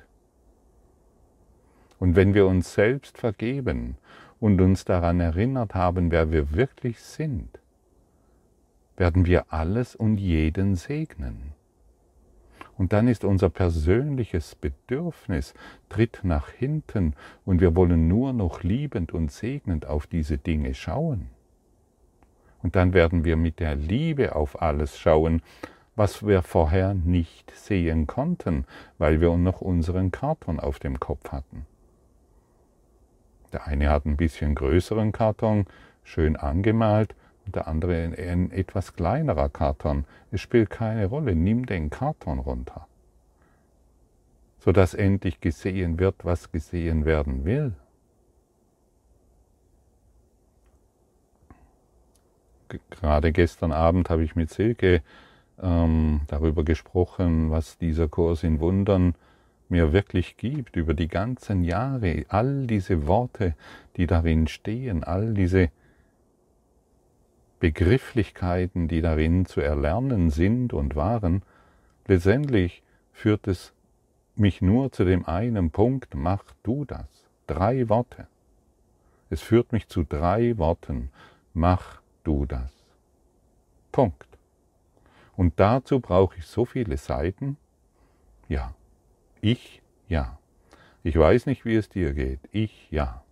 Und 2.00 2.16
wenn 2.16 2.34
wir 2.34 2.48
uns 2.48 2.74
selbst 2.74 3.18
vergeben 3.18 3.98
und 4.44 4.60
uns 4.60 4.84
daran 4.84 5.22
erinnert 5.22 5.74
haben, 5.74 6.12
wer 6.12 6.34
wir 6.34 6.52
wirklich 6.52 7.00
sind, 7.00 7.62
werden 8.98 9.26
wir 9.26 9.54
alles 9.54 9.96
und 9.96 10.18
jeden 10.18 10.76
segnen. 10.76 11.54
Und 12.78 12.92
dann 12.92 13.08
ist 13.08 13.24
unser 13.24 13.50
persönliches 13.50 14.56
Bedürfnis 14.56 15.54
tritt 15.88 16.20
nach 16.24 16.50
hinten 16.50 17.16
und 17.46 17.62
wir 17.62 17.74
wollen 17.78 18.10
nur 18.10 18.34
noch 18.34 18.64
liebend 18.64 19.14
und 19.14 19.32
segnend 19.32 19.86
auf 19.86 20.08
diese 20.08 20.38
Dinge 20.38 20.74
schauen. 20.74 21.30
Und 22.62 22.76
dann 22.76 22.94
werden 22.94 23.24
wir 23.24 23.38
mit 23.38 23.62
der 23.62 23.76
Liebe 23.76 24.36
auf 24.36 24.62
alles 24.62 25.00
schauen, 25.00 25.42
was 25.96 26.28
wir 26.28 26.42
vorher 26.42 26.94
nicht 26.94 27.50
sehen 27.56 28.08
konnten, 28.08 28.66
weil 28.98 29.22
wir 29.22 29.38
noch 29.38 29.62
unseren 29.62 30.12
Karton 30.12 30.60
auf 30.60 30.80
dem 30.80 31.00
Kopf 31.00 31.32
hatten. 31.32 31.66
Der 33.54 33.68
eine 33.68 33.90
hat 33.90 34.06
ein 34.06 34.18
bisschen 34.18 34.56
größeren 34.56 35.12
Karton, 35.12 35.66
schön 36.04 36.36
angemalt, 36.36 37.16
und 37.46 37.56
der 37.56 37.68
andere 37.68 38.14
ein 38.18 38.52
etwas 38.52 38.96
kleinerer 38.96 39.50
Karton. 39.50 40.06
Es 40.32 40.42
spielt 40.42 40.70
keine 40.70 41.06
Rolle, 41.06 41.36
nimm 41.36 41.66
den 41.66 41.90
Karton 41.90 42.40
runter, 42.40 42.88
sodass 44.60 44.94
endlich 44.94 45.40
gesehen 45.40 46.00
wird, 46.00 46.16
was 46.24 46.52
gesehen 46.52 47.06
werden 47.06 47.46
will. 47.46 47.74
Gerade 52.90 53.32
gestern 53.32 53.72
Abend 53.72 54.10
habe 54.10 54.24
ich 54.24 54.36
mit 54.36 54.50
Silke 54.50 55.04
ähm, 55.62 56.22
darüber 56.28 56.64
gesprochen, 56.64 57.52
was 57.52 57.78
dieser 57.78 58.08
Kurs 58.08 58.42
in 58.42 58.60
Wundern 58.60 59.14
mir 59.74 59.92
wirklich 59.92 60.38
gibt, 60.38 60.76
über 60.76 60.94
die 60.94 61.08
ganzen 61.08 61.64
Jahre, 61.64 62.26
all 62.30 62.68
diese 62.68 63.08
Worte, 63.08 63.56
die 63.98 64.06
darin 64.06 64.48
stehen, 64.48 65.04
all 65.04 65.34
diese 65.34 65.72
Begrifflichkeiten, 67.60 68.88
die 68.88 69.02
darin 69.02 69.48
zu 69.48 69.62
erlernen 69.62 70.30
sind 70.30 70.74
und 70.74 70.96
waren, 70.96 71.42
letztendlich 72.08 72.84
führt 73.14 73.48
es 73.48 73.74
mich 74.36 74.62
nur 74.62 74.92
zu 74.92 75.06
dem 75.06 75.26
einen 75.26 75.72
Punkt, 75.72 76.14
mach 76.14 76.44
du 76.62 76.86
das. 76.86 77.08
Drei 77.48 77.90
Worte. 77.90 78.28
Es 79.32 79.42
führt 79.42 79.72
mich 79.72 79.88
zu 79.88 80.04
drei 80.04 80.56
Worten, 80.60 81.10
mach 81.56 82.00
du 82.24 82.46
das. 82.46 82.72
Punkt. 83.92 84.28
Und 85.36 85.60
dazu 85.60 86.00
brauche 86.00 86.38
ich 86.38 86.46
so 86.46 86.64
viele 86.64 86.98
Seiten? 86.98 87.58
Ja. 88.48 88.76
Ich 89.46 89.82
ja. 90.08 90.40
Ich 91.04 91.18
weiß 91.20 91.48
nicht, 91.48 91.66
wie 91.66 91.76
es 91.76 91.90
dir 91.90 92.14
geht. 92.14 92.40
Ich 92.54 92.90
ja. 92.92 93.26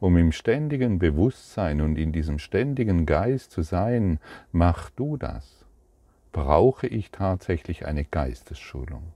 Um 0.00 0.16
im 0.16 0.32
ständigen 0.32 0.98
Bewusstsein 0.98 1.82
und 1.82 1.98
in 1.98 2.10
diesem 2.10 2.38
ständigen 2.38 3.04
Geist 3.04 3.50
zu 3.50 3.60
sein, 3.60 4.18
mach 4.50 4.88
du 4.88 5.18
das. 5.18 5.66
Brauche 6.32 6.86
ich 6.86 7.10
tatsächlich 7.10 7.84
eine 7.84 8.06
Geistesschulung. 8.06 9.12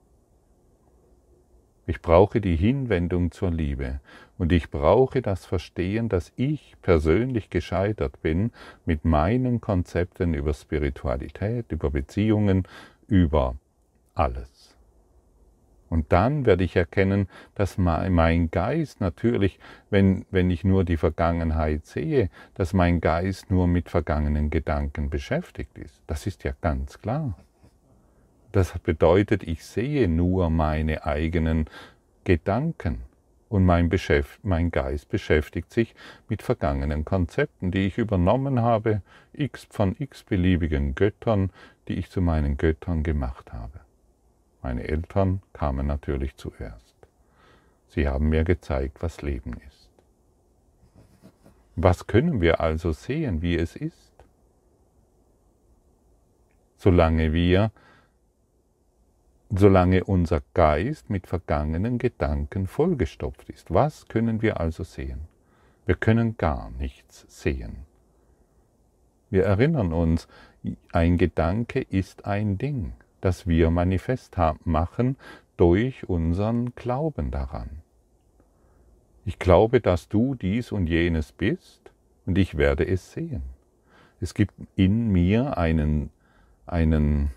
Ich 1.87 2.03
brauche 2.03 2.43
die 2.43 2.57
Hinwendung 2.57 3.31
zur 3.31 3.51
Liebe 3.51 4.01
und 4.37 4.53
ich 4.53 4.71
brauche 4.71 5.23
das 5.23 5.47
Verstehen, 5.47 6.11
dass 6.11 6.35
ich 6.37 6.77
persönlich 6.83 7.49
gescheitert 7.49 8.21
bin 8.21 8.53
mit 8.85 9.07
meinen 9.07 9.63
Konzepten 9.63 10.35
über 10.35 10.53
Spiritualität, 10.53 11.73
über 11.73 11.89
Beziehungen, 11.89 12.69
über 13.09 13.57
alles. 14.15 14.56
Und 15.89 16.13
dann 16.13 16.47
werde 16.47 16.65
ich 16.65 16.77
erkennen, 16.77 17.29
dass 17.55 17.79
mein 17.79 18.51
Geist 18.51 19.01
natürlich, 19.01 19.59
wenn, 19.91 20.27
wenn 20.31 20.51
ich 20.51 20.65
nur 20.65 20.85
die 20.85 20.97
Vergangenheit 20.97 21.87
sehe, 21.87 22.29
dass 22.55 22.73
mein 22.73 23.01
Geist 23.01 23.51
nur 23.51 23.67
mit 23.69 23.89
vergangenen 23.89 24.51
Gedanken 24.51 25.11
beschäftigt 25.11 25.79
ist. 25.79 26.03
Das 26.07 26.27
ist 26.27 26.45
ja 26.45 26.53
ganz 26.61 26.99
klar. 27.01 27.39
Das 28.53 28.77
bedeutet, 28.79 29.43
ich 29.43 29.65
sehe 29.65 30.09
nur 30.09 30.51
meine 30.51 31.05
eigenen 31.05 31.67
Gedanken 32.25 33.03
und 33.49 33.65
mein, 33.65 33.89
Beschäft, 33.89 34.45
mein 34.45 34.71
Geist 34.71 35.09
beschäftigt 35.09 35.73
sich 35.73 35.95
mit 36.29 36.43
vergangenen 36.43 37.05
Konzepten, 37.05 37.71
die 37.71 37.87
ich 37.87 37.99
übernommen 37.99 38.61
habe, 38.61 39.03
x 39.33 39.69
von 39.71 39.95
x 39.99 40.25
beliebigen 40.25 40.95
Göttern, 40.95 41.51
die 41.87 41.95
ich 41.95 42.11
zu 42.11 42.21
meinen 42.21 42.57
Göttern 42.57 43.03
gemacht 43.03 43.53
habe. 43.53 43.86
Meine 44.67 44.89
Eltern 44.89 45.43
kamen 45.53 45.87
natürlich 45.87 46.35
zuerst. 46.35 46.97
Sie 47.87 48.09
haben 48.09 48.31
mir 48.31 48.43
gezeigt, 48.43 49.01
was 49.01 49.23
Leben 49.23 49.53
ist. 49.69 49.89
Was 51.77 52.09
können 52.09 52.41
wir 52.41 52.59
also 52.59 52.91
sehen, 52.91 53.43
wie 53.43 53.55
es 53.55 53.77
ist? 53.77 54.13
Solange 56.77 57.33
wir, 57.33 57.71
solange 59.51 60.03
unser 60.03 60.43
Geist 60.53 61.11
mit 61.11 61.29
vergangenen 61.29 61.99
Gedanken 61.99 62.67
vollgestopft 62.67 63.49
ist. 63.49 63.73
Was 63.73 64.09
können 64.09 64.43
wir 64.43 64.59
also 64.59 64.83
sehen? 64.83 65.29
Wir 65.85 65.95
können 65.95 66.39
gar 66.39 66.71
nichts 66.71 67.25
sehen. 67.29 67.87
Wir 69.31 69.45
erinnern 69.45 69.93
uns, 69.93 70.27
ein 70.91 71.19
Gedanke 71.19 71.83
ist 71.83 72.27
ein 72.27 72.59
Ding 72.59 72.95
das 73.21 73.47
wir 73.47 73.71
manifest 73.71 74.37
machen 74.65 75.17
durch 75.57 76.09
unseren 76.09 76.75
Glauben 76.75 77.31
daran. 77.31 77.83
Ich 79.25 79.39
glaube, 79.39 79.81
dass 79.81 80.09
du 80.09 80.35
dies 80.35 80.71
und 80.71 80.87
jenes 80.87 81.33
bist 81.33 81.91
und 82.27 82.39
ich 82.39 82.57
werde 82.57 82.87
es 82.87 83.13
sehen. 83.13 83.43
Es 84.21 84.35
gibt 84.35 84.55
in 84.77 85.09
mir 85.11 85.59
einen, 85.59 86.11
einen 86.67 87.33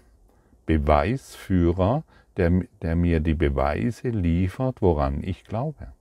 Beweisführer, 0.65 2.03
der, 2.37 2.63
der 2.81 2.95
mir 2.95 3.19
die 3.19 3.33
Beweise 3.33 4.09
liefert, 4.09 4.81
woran 4.81 5.23
ich 5.23 5.43
glaube. 5.43 5.93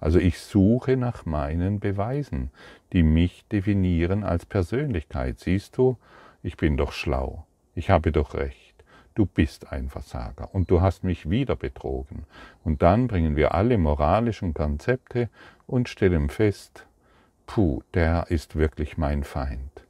Also 0.00 0.18
ich 0.18 0.38
suche 0.38 0.96
nach 0.96 1.24
meinen 1.24 1.78
Beweisen, 1.80 2.50
die 2.92 3.02
mich 3.02 3.44
definieren 3.48 4.24
als 4.24 4.46
Persönlichkeit. 4.46 5.38
Siehst 5.38 5.76
du, 5.76 5.98
ich 6.42 6.56
bin 6.56 6.76
doch 6.76 6.92
schlau, 6.92 7.46
ich 7.74 7.90
habe 7.90 8.12
doch 8.12 8.34
recht 8.34 8.65
du 9.16 9.26
bist 9.26 9.72
ein 9.72 9.88
Versager 9.88 10.54
und 10.54 10.70
du 10.70 10.80
hast 10.80 11.02
mich 11.02 11.28
wieder 11.28 11.56
betrogen. 11.56 12.24
Und 12.62 12.82
dann 12.82 13.08
bringen 13.08 13.34
wir 13.34 13.54
alle 13.54 13.78
moralischen 13.78 14.54
Konzepte 14.54 15.28
und 15.66 15.88
stellen 15.88 16.28
fest, 16.28 16.86
puh, 17.46 17.82
der 17.94 18.26
ist 18.28 18.56
wirklich 18.56 18.96
mein 18.98 19.24
Feind. 19.24 19.84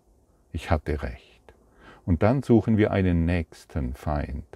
Ich 0.52 0.70
hatte 0.70 1.02
recht. 1.02 1.42
Und 2.06 2.22
dann 2.22 2.42
suchen 2.42 2.78
wir 2.78 2.92
einen 2.92 3.26
nächsten 3.26 3.94
Feind, 3.94 4.46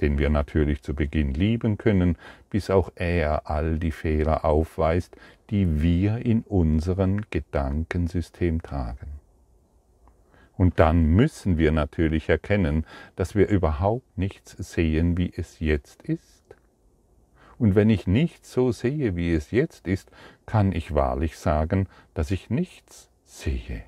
den 0.00 0.16
wir 0.16 0.30
natürlich 0.30 0.82
zu 0.82 0.94
Beginn 0.94 1.34
lieben 1.34 1.76
können, 1.76 2.16
bis 2.50 2.70
auch 2.70 2.92
er 2.94 3.50
all 3.50 3.78
die 3.78 3.90
Fehler 3.90 4.44
aufweist, 4.44 5.16
die 5.50 5.82
wir 5.82 6.18
in 6.18 6.42
unserem 6.42 7.22
Gedankensystem 7.30 8.62
tragen. 8.62 9.13
Und 10.56 10.78
dann 10.78 11.04
müssen 11.06 11.58
wir 11.58 11.72
natürlich 11.72 12.28
erkennen, 12.28 12.86
dass 13.16 13.34
wir 13.34 13.48
überhaupt 13.48 14.16
nichts 14.16 14.52
sehen, 14.52 15.16
wie 15.18 15.32
es 15.34 15.58
jetzt 15.60 16.02
ist. 16.02 16.44
Und 17.58 17.74
wenn 17.74 17.90
ich 17.90 18.06
nichts 18.06 18.52
so 18.52 18.72
sehe, 18.72 19.16
wie 19.16 19.32
es 19.32 19.50
jetzt 19.50 19.86
ist, 19.86 20.10
kann 20.46 20.72
ich 20.72 20.94
wahrlich 20.94 21.38
sagen, 21.38 21.88
dass 22.12 22.30
ich 22.30 22.50
nichts 22.50 23.10
sehe. 23.24 23.82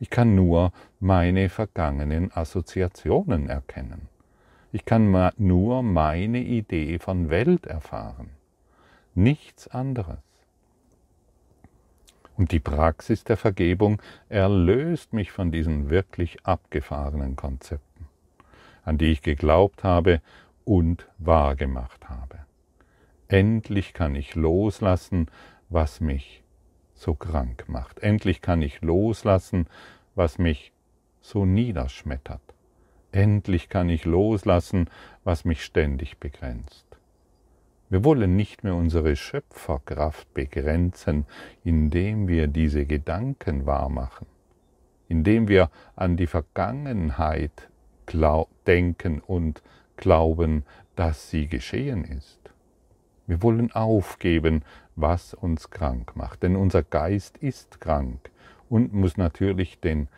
Ich 0.00 0.10
kann 0.10 0.34
nur 0.34 0.72
meine 1.00 1.48
vergangenen 1.48 2.32
Assoziationen 2.32 3.48
erkennen. 3.48 4.08
Ich 4.70 4.84
kann 4.84 5.32
nur 5.38 5.82
meine 5.82 6.40
Idee 6.40 6.98
von 6.98 7.30
Welt 7.30 7.66
erfahren. 7.66 8.30
Nichts 9.14 9.66
anderes. 9.66 10.27
Und 12.38 12.52
die 12.52 12.60
Praxis 12.60 13.24
der 13.24 13.36
Vergebung 13.36 14.00
erlöst 14.28 15.12
mich 15.12 15.32
von 15.32 15.50
diesen 15.50 15.90
wirklich 15.90 16.46
abgefahrenen 16.46 17.34
Konzepten, 17.34 18.06
an 18.84 18.96
die 18.96 19.06
ich 19.06 19.22
geglaubt 19.22 19.82
habe 19.82 20.22
und 20.64 21.08
wahrgemacht 21.18 22.08
habe. 22.08 22.38
Endlich 23.26 23.92
kann 23.92 24.14
ich 24.14 24.36
loslassen, 24.36 25.26
was 25.68 26.00
mich 26.00 26.44
so 26.94 27.14
krank 27.14 27.64
macht. 27.66 27.98
Endlich 27.98 28.40
kann 28.40 28.62
ich 28.62 28.82
loslassen, 28.82 29.66
was 30.14 30.38
mich 30.38 30.72
so 31.20 31.44
niederschmettert. 31.44 32.40
Endlich 33.10 33.68
kann 33.68 33.88
ich 33.88 34.04
loslassen, 34.04 34.88
was 35.24 35.44
mich 35.44 35.64
ständig 35.64 36.18
begrenzt. 36.18 36.87
Wir 37.90 38.04
wollen 38.04 38.36
nicht 38.36 38.64
mehr 38.64 38.74
unsere 38.74 39.16
Schöpferkraft 39.16 40.32
begrenzen, 40.34 41.24
indem 41.64 42.28
wir 42.28 42.46
diese 42.46 42.84
Gedanken 42.84 43.64
wahrmachen, 43.64 44.26
indem 45.08 45.48
wir 45.48 45.70
an 45.96 46.16
die 46.16 46.26
Vergangenheit 46.26 47.68
denken 48.66 49.20
und 49.20 49.62
glauben, 49.96 50.64
dass 50.96 51.30
sie 51.30 51.46
geschehen 51.46 52.04
ist. 52.04 52.38
Wir 53.26 53.42
wollen 53.42 53.72
aufgeben, 53.72 54.64
was 54.96 55.34
uns 55.34 55.70
krank 55.70 56.16
macht, 56.16 56.42
denn 56.42 56.56
unser 56.56 56.82
Geist 56.82 57.38
ist 57.38 57.80
krank 57.80 58.30
und 58.68 58.92
muss 58.92 59.16
natürlich, 59.16 59.80
den, 59.80 60.08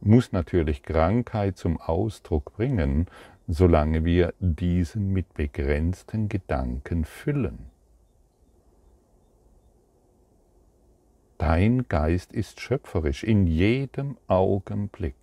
muss 0.00 0.32
natürlich 0.32 0.82
Krankheit 0.82 1.56
zum 1.56 1.80
Ausdruck 1.80 2.52
bringen, 2.54 3.06
solange 3.48 4.04
wir 4.04 4.34
diesen 4.40 5.12
mit 5.12 5.34
begrenzten 5.34 6.28
Gedanken 6.28 7.04
füllen. 7.04 7.70
Dein 11.38 11.86
Geist 11.86 12.32
ist 12.32 12.60
schöpferisch 12.60 13.22
in 13.22 13.46
jedem 13.46 14.16
Augenblick. 14.26 15.14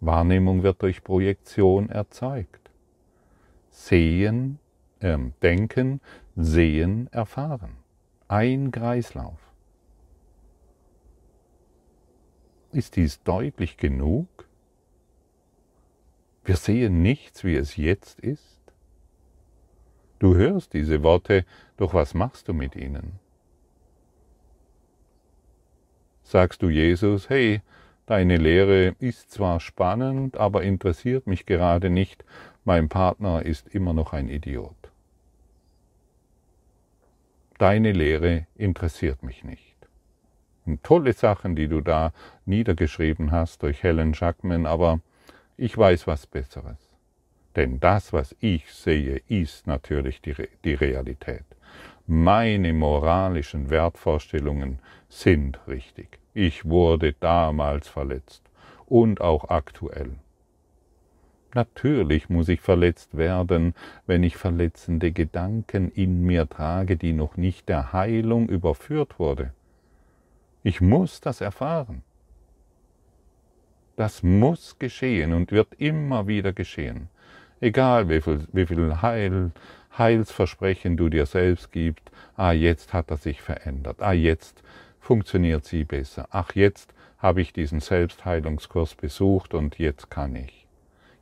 Wahrnehmung 0.00 0.62
wird 0.62 0.82
durch 0.82 1.02
Projektion 1.02 1.88
erzeugt. 1.88 2.70
Sehen, 3.70 4.58
äh, 5.00 5.18
Denken, 5.42 6.00
Sehen, 6.36 7.08
Erfahren. 7.10 7.76
Ein 8.28 8.70
Kreislauf. 8.70 9.38
Ist 12.72 12.96
dies 12.96 13.22
deutlich 13.22 13.76
genug? 13.76 14.28
Wir 16.44 16.56
sehen 16.56 17.02
nichts, 17.02 17.42
wie 17.44 17.56
es 17.56 17.76
jetzt 17.76 18.20
ist. 18.20 18.60
Du 20.18 20.34
hörst 20.36 20.74
diese 20.74 21.02
Worte, 21.02 21.44
doch 21.76 21.94
was 21.94 22.14
machst 22.14 22.48
du 22.48 22.54
mit 22.54 22.76
ihnen? 22.76 23.18
Sagst 26.22 26.62
du 26.62 26.68
Jesus, 26.68 27.28
hey, 27.28 27.62
deine 28.06 28.36
Lehre 28.36 28.94
ist 28.98 29.30
zwar 29.30 29.60
spannend, 29.60 30.36
aber 30.36 30.62
interessiert 30.62 31.26
mich 31.26 31.46
gerade 31.46 31.90
nicht, 31.90 32.24
mein 32.64 32.88
Partner 32.88 33.42
ist 33.42 33.68
immer 33.68 33.92
noch 33.92 34.12
ein 34.12 34.28
Idiot. 34.28 34.76
Deine 37.58 37.92
Lehre 37.92 38.46
interessiert 38.54 39.22
mich 39.22 39.44
nicht. 39.44 39.76
Und 40.66 40.82
tolle 40.82 41.12
Sachen, 41.12 41.56
die 41.56 41.68
du 41.68 41.80
da 41.80 42.12
niedergeschrieben 42.46 43.30
hast 43.30 43.62
durch 43.62 43.82
Helen 43.82 44.12
Jackman, 44.14 44.66
aber 44.66 45.00
ich 45.56 45.76
weiß 45.76 46.06
was 46.06 46.26
Besseres. 46.26 46.78
Denn 47.56 47.78
das, 47.78 48.12
was 48.12 48.34
ich 48.40 48.72
sehe, 48.72 49.22
ist 49.28 49.66
natürlich 49.66 50.20
die, 50.20 50.34
die 50.64 50.74
Realität. 50.74 51.44
Meine 52.06 52.72
moralischen 52.72 53.70
Wertvorstellungen 53.70 54.80
sind 55.08 55.60
richtig. 55.68 56.18
Ich 56.34 56.64
wurde 56.64 57.12
damals 57.14 57.88
verletzt 57.88 58.42
und 58.86 59.20
auch 59.20 59.48
aktuell. 59.48 60.16
Natürlich 61.54 62.28
muss 62.28 62.48
ich 62.48 62.60
verletzt 62.60 63.16
werden, 63.16 63.74
wenn 64.06 64.24
ich 64.24 64.36
verletzende 64.36 65.12
Gedanken 65.12 65.92
in 65.92 66.22
mir 66.22 66.48
trage, 66.48 66.96
die 66.96 67.12
noch 67.12 67.36
nicht 67.36 67.68
der 67.68 67.92
Heilung 67.92 68.48
überführt 68.48 69.20
wurde. 69.20 69.54
Ich 70.64 70.80
muss 70.80 71.20
das 71.20 71.40
erfahren. 71.40 72.02
Das 73.96 74.22
muss 74.22 74.78
geschehen 74.78 75.32
und 75.32 75.52
wird 75.52 75.74
immer 75.74 76.26
wieder 76.26 76.52
geschehen. 76.52 77.08
Egal 77.60 78.08
wie 78.08 78.20
viel, 78.20 78.46
wie 78.52 78.66
viel 78.66 79.02
Heil, 79.02 79.52
Heilsversprechen 79.96 80.96
du 80.96 81.08
dir 81.08 81.26
selbst 81.26 81.70
gibst, 81.70 82.10
ah, 82.36 82.52
jetzt 82.52 82.92
hat 82.92 83.10
er 83.10 83.16
sich 83.16 83.40
verändert, 83.40 84.02
ah, 84.02 84.12
jetzt 84.12 84.62
funktioniert 84.98 85.64
sie 85.64 85.84
besser, 85.84 86.26
ach, 86.30 86.54
jetzt 86.54 86.92
habe 87.18 87.40
ich 87.40 87.52
diesen 87.52 87.80
Selbstheilungskurs 87.80 88.96
besucht 88.96 89.54
und 89.54 89.78
jetzt 89.78 90.10
kann 90.10 90.34
ich. 90.34 90.66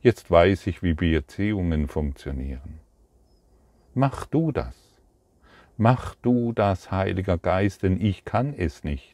Jetzt 0.01 0.29
weiß 0.29 0.67
ich, 0.67 0.83
wie 0.83 0.93
Beziehungen 0.93 1.87
funktionieren. 1.87 2.79
Mach 3.93 4.25
du 4.25 4.51
das. 4.51 4.75
Mach 5.77 6.15
du 6.15 6.51
das, 6.51 6.91
Heiliger 6.91 7.37
Geist, 7.37 7.83
denn 7.83 8.01
ich 8.01 8.25
kann 8.25 8.53
es 8.53 8.83
nicht. 8.83 9.12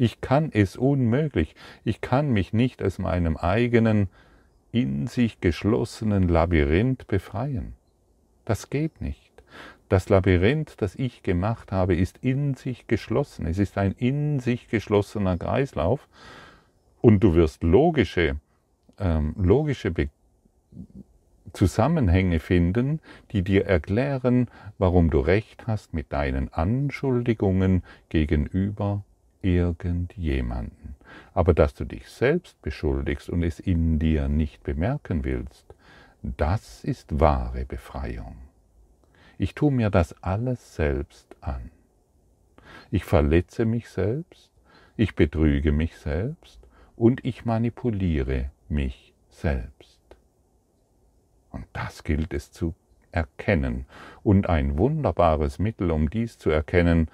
Ich 0.00 0.22
kann 0.22 0.48
es 0.50 0.78
unmöglich. 0.78 1.54
Ich 1.84 2.00
kann 2.00 2.30
mich 2.30 2.54
nicht 2.54 2.82
aus 2.82 2.98
meinem 2.98 3.36
eigenen, 3.36 4.08
in 4.72 5.06
sich 5.06 5.42
geschlossenen 5.42 6.26
Labyrinth 6.26 7.06
befreien. 7.06 7.74
Das 8.46 8.70
geht 8.70 9.02
nicht. 9.02 9.30
Das 9.90 10.08
Labyrinth, 10.08 10.80
das 10.80 10.94
ich 10.94 11.22
gemacht 11.22 11.70
habe, 11.70 11.94
ist 11.94 12.16
in 12.22 12.54
sich 12.54 12.86
geschlossen. 12.86 13.44
Es 13.44 13.58
ist 13.58 13.76
ein 13.76 13.92
in 13.92 14.40
sich 14.40 14.68
geschlossener 14.68 15.36
Kreislauf. 15.36 16.08
Und 17.02 17.20
du 17.20 17.34
wirst 17.34 17.62
logische, 17.62 18.36
ähm, 18.98 19.34
logische 19.36 19.90
Be 19.90 20.08
Zusammenhänge 21.52 22.40
finden, 22.40 23.00
die 23.32 23.42
dir 23.42 23.66
erklären, 23.66 24.48
warum 24.78 25.10
du 25.10 25.20
recht 25.20 25.66
hast 25.66 25.92
mit 25.92 26.10
deinen 26.10 26.50
Anschuldigungen 26.50 27.82
gegenüber 28.08 29.04
irgendjemanden. 29.42 30.96
Aber 31.34 31.54
dass 31.54 31.74
du 31.74 31.84
dich 31.84 32.08
selbst 32.08 32.60
beschuldigst 32.62 33.28
und 33.28 33.42
es 33.42 33.60
in 33.60 33.98
dir 33.98 34.28
nicht 34.28 34.62
bemerken 34.62 35.24
willst, 35.24 35.66
das 36.22 36.84
ist 36.84 37.20
wahre 37.20 37.64
Befreiung. 37.64 38.36
Ich 39.38 39.54
tue 39.54 39.72
mir 39.72 39.90
das 39.90 40.22
alles 40.22 40.74
selbst 40.74 41.34
an. 41.40 41.70
Ich 42.90 43.04
verletze 43.04 43.64
mich 43.64 43.88
selbst, 43.88 44.50
ich 44.96 45.14
betrüge 45.14 45.72
mich 45.72 45.96
selbst 45.96 46.60
und 46.96 47.24
ich 47.24 47.46
manipuliere 47.46 48.50
mich 48.68 49.14
selbst. 49.30 49.98
Und 51.50 51.64
das 51.72 52.04
gilt 52.04 52.34
es 52.34 52.52
zu 52.52 52.74
erkennen. 53.12 53.86
Und 54.22 54.48
ein 54.48 54.78
wunderbares 54.78 55.58
Mittel, 55.58 55.90
um 55.90 56.10
dies 56.10 56.38
zu 56.38 56.50
erkennen, 56.50 57.08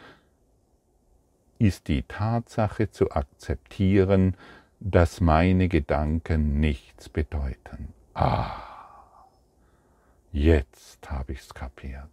ist 1.59 1.89
die 1.89 2.03
Tatsache 2.03 2.91
zu 2.91 3.11
akzeptieren, 3.13 4.35
dass 4.81 5.21
meine 5.21 5.69
Gedanken 5.69 6.61
nichts 6.61 7.09
bedeuten. 7.09 7.89
Ah, 8.15 8.63
jetzt 10.33 11.11
habe 11.11 11.33
ich's 11.33 11.55
kapiert. 11.55 12.11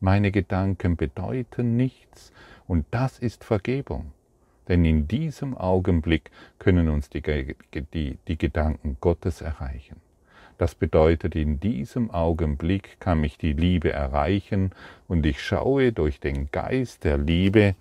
Meine 0.00 0.30
Gedanken 0.30 0.96
bedeuten 0.96 1.76
nichts 1.76 2.32
und 2.66 2.86
das 2.90 3.18
ist 3.18 3.44
Vergebung. 3.44 4.12
Denn 4.68 4.84
in 4.84 5.08
diesem 5.08 5.56
Augenblick 5.56 6.30
können 6.58 6.88
uns 6.88 7.08
die, 7.08 7.22
die, 7.94 8.18
die 8.28 8.38
Gedanken 8.38 8.98
Gottes 9.00 9.40
erreichen. 9.40 9.96
Das 10.58 10.74
bedeutet, 10.74 11.36
in 11.36 11.60
diesem 11.60 12.10
Augenblick 12.10 13.00
kann 13.00 13.20
mich 13.20 13.38
die 13.38 13.52
Liebe 13.52 13.92
erreichen 13.92 14.72
und 15.06 15.24
ich 15.24 15.42
schaue 15.42 15.92
durch 15.92 16.20
den 16.20 16.50
Geist 16.50 17.04
der 17.04 17.16
Liebe 17.16 17.76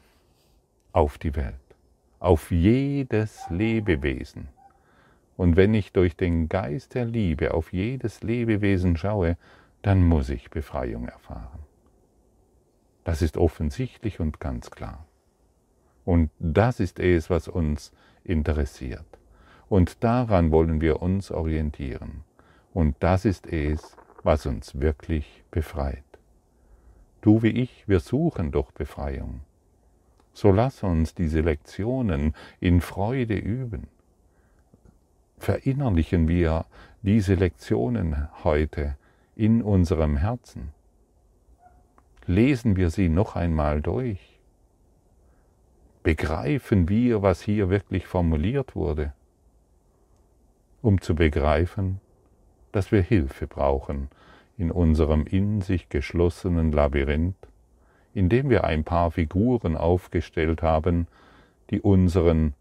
auf 0.98 1.20
die 1.20 1.36
Welt, 1.36 1.54
auf 2.18 2.50
jedes 2.50 3.48
Lebewesen. 3.52 4.48
Und 5.36 5.56
wenn 5.56 5.76
ich 5.76 5.94
durch 5.94 6.18
den 6.18 6.50
Geist 6.50 6.96
der 6.96 7.06
Liebe 7.06 7.54
auf 7.54 7.72
jedes 7.72 8.24
Lebewesen 8.24 8.98
schaue, 8.98 9.38
dann 9.84 10.02
muss 10.02 10.30
ich 10.30 10.50
Befreiung 10.50 11.08
erfahren. 11.08 11.60
Das 13.04 13.22
ist 13.22 13.38
offensichtlich 13.38 14.20
und 14.20 14.40
ganz 14.40 14.72
klar. 14.72 15.06
Und 16.04 16.32
das 16.40 16.80
ist 16.80 17.00
es, 17.00 17.30
was 17.30 17.48
uns 17.48 17.92
interessiert. 18.24 19.06
Und 19.70 20.04
daran 20.04 20.50
wollen 20.50 20.82
wir 20.82 21.04
uns 21.04 21.30
orientieren. 21.30 22.24
Und 22.74 22.96
das 23.02 23.24
ist 23.24 23.46
es, 23.46 23.96
was 24.24 24.48
uns 24.48 24.82
wirklich 24.82 25.44
befreit. 25.52 26.04
Du 27.22 27.44
wie 27.44 27.50
ich, 27.50 27.88
wir 27.88 28.00
suchen 28.00 28.52
doch 28.52 28.72
Befreiung. 28.72 29.42
So 30.38 30.52
lass 30.52 30.84
uns 30.84 31.16
diese 31.16 31.42
Lektionen 31.42 32.36
in 32.60 32.80
Freude 32.80 33.36
üben. 33.36 33.88
Verinnerlichen 35.40 36.28
wir 36.28 36.68
diese 37.02 37.34
Lektionen 37.34 38.30
heute 38.44 38.98
in 39.36 39.64
unserem 39.64 40.16
Herzen. 40.16 40.74
Lesen 42.28 42.76
wir 42.76 42.92
sie 42.92 43.10
noch 43.10 43.36
einmal 43.36 43.82
durch. 43.82 44.40
Begreifen 46.04 46.88
wir, 46.88 47.24
was 47.24 47.42
hier 47.42 47.72
wirklich 47.72 48.06
formuliert 48.06 48.76
wurde, 48.76 49.14
um 50.84 51.02
zu 51.02 51.16
begreifen, 51.16 52.00
dass 52.72 52.92
wir 52.92 53.02
Hilfe 53.02 53.48
brauchen 53.48 54.10
in 54.56 54.70
unserem 54.70 55.26
in 55.26 55.62
sich 55.62 55.90
geschlossenen 55.90 56.72
Labyrinth, 56.72 57.47
in 58.18 58.30
dem 58.30 58.50
wir 58.50 58.64
ein 58.64 58.84
paar 58.84 59.12
Figuren 59.12 59.78
aufgestellt 59.78 60.64
haben, 60.64 61.08
die 61.70 61.80
unseren 61.80 62.56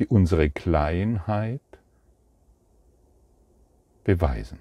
die 0.00 0.08
unsere 0.08 0.50
Kleinheit 0.50 1.60
beweisen. 4.02 4.58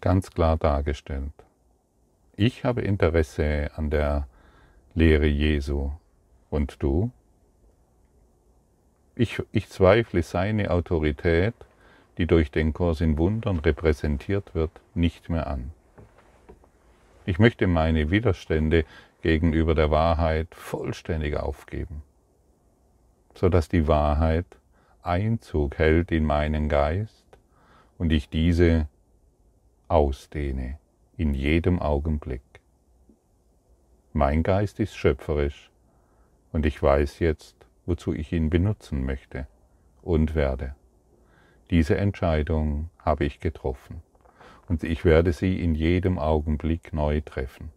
Ganz 0.00 0.30
klar 0.30 0.56
dargestellt. 0.56 1.32
Ich 2.36 2.64
habe 2.64 2.82
Interesse 2.82 3.70
an 3.74 3.90
der 3.90 4.28
Lehre 4.94 5.26
Jesu. 5.26 5.90
Und 6.50 6.82
du? 6.82 7.10
Ich, 9.16 9.42
ich 9.50 9.68
zweifle 9.68 10.22
seine 10.22 10.70
Autorität, 10.70 11.54
die 12.16 12.26
durch 12.26 12.50
den 12.50 12.72
Kurs 12.72 13.00
in 13.00 13.18
Wundern 13.18 13.58
repräsentiert 13.58 14.54
wird, 14.54 14.70
nicht 14.94 15.28
mehr 15.28 15.48
an. 15.48 15.72
Ich 17.26 17.38
möchte 17.38 17.66
meine 17.66 18.10
Widerstände 18.10 18.84
gegenüber 19.22 19.74
der 19.74 19.90
Wahrheit 19.90 20.54
vollständig 20.54 21.36
aufgeben, 21.36 22.02
so 23.34 23.48
dass 23.48 23.68
die 23.68 23.88
Wahrheit 23.88 24.46
Einzug 25.02 25.78
hält 25.78 26.12
in 26.12 26.24
meinen 26.24 26.68
Geist 26.68 27.26
und 27.98 28.12
ich 28.12 28.28
diese 28.28 28.86
ausdehne 29.88 30.78
in 31.16 31.34
jedem 31.34 31.80
Augenblick. 31.80 32.42
Mein 34.12 34.42
Geist 34.42 34.80
ist 34.80 34.96
schöpferisch 34.96 35.70
und 36.52 36.66
ich 36.66 36.82
weiß 36.82 37.18
jetzt, 37.18 37.56
wozu 37.86 38.12
ich 38.12 38.32
ihn 38.32 38.50
benutzen 38.50 39.04
möchte 39.04 39.46
und 40.02 40.34
werde. 40.34 40.74
Diese 41.70 41.96
Entscheidung 41.96 42.90
habe 42.98 43.24
ich 43.24 43.40
getroffen 43.40 44.02
und 44.68 44.84
ich 44.84 45.04
werde 45.04 45.32
sie 45.32 45.60
in 45.60 45.74
jedem 45.74 46.18
Augenblick 46.18 46.92
neu 46.92 47.20
treffen. 47.20 47.72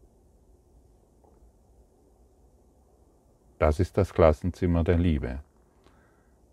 Das 3.60 3.80
ist 3.80 3.98
das 3.98 4.14
Klassenzimmer 4.14 4.84
der 4.84 4.98
Liebe. 4.98 5.40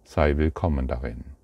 Sei 0.05 0.37
willkommen 0.37 0.87
darin. 0.87 1.38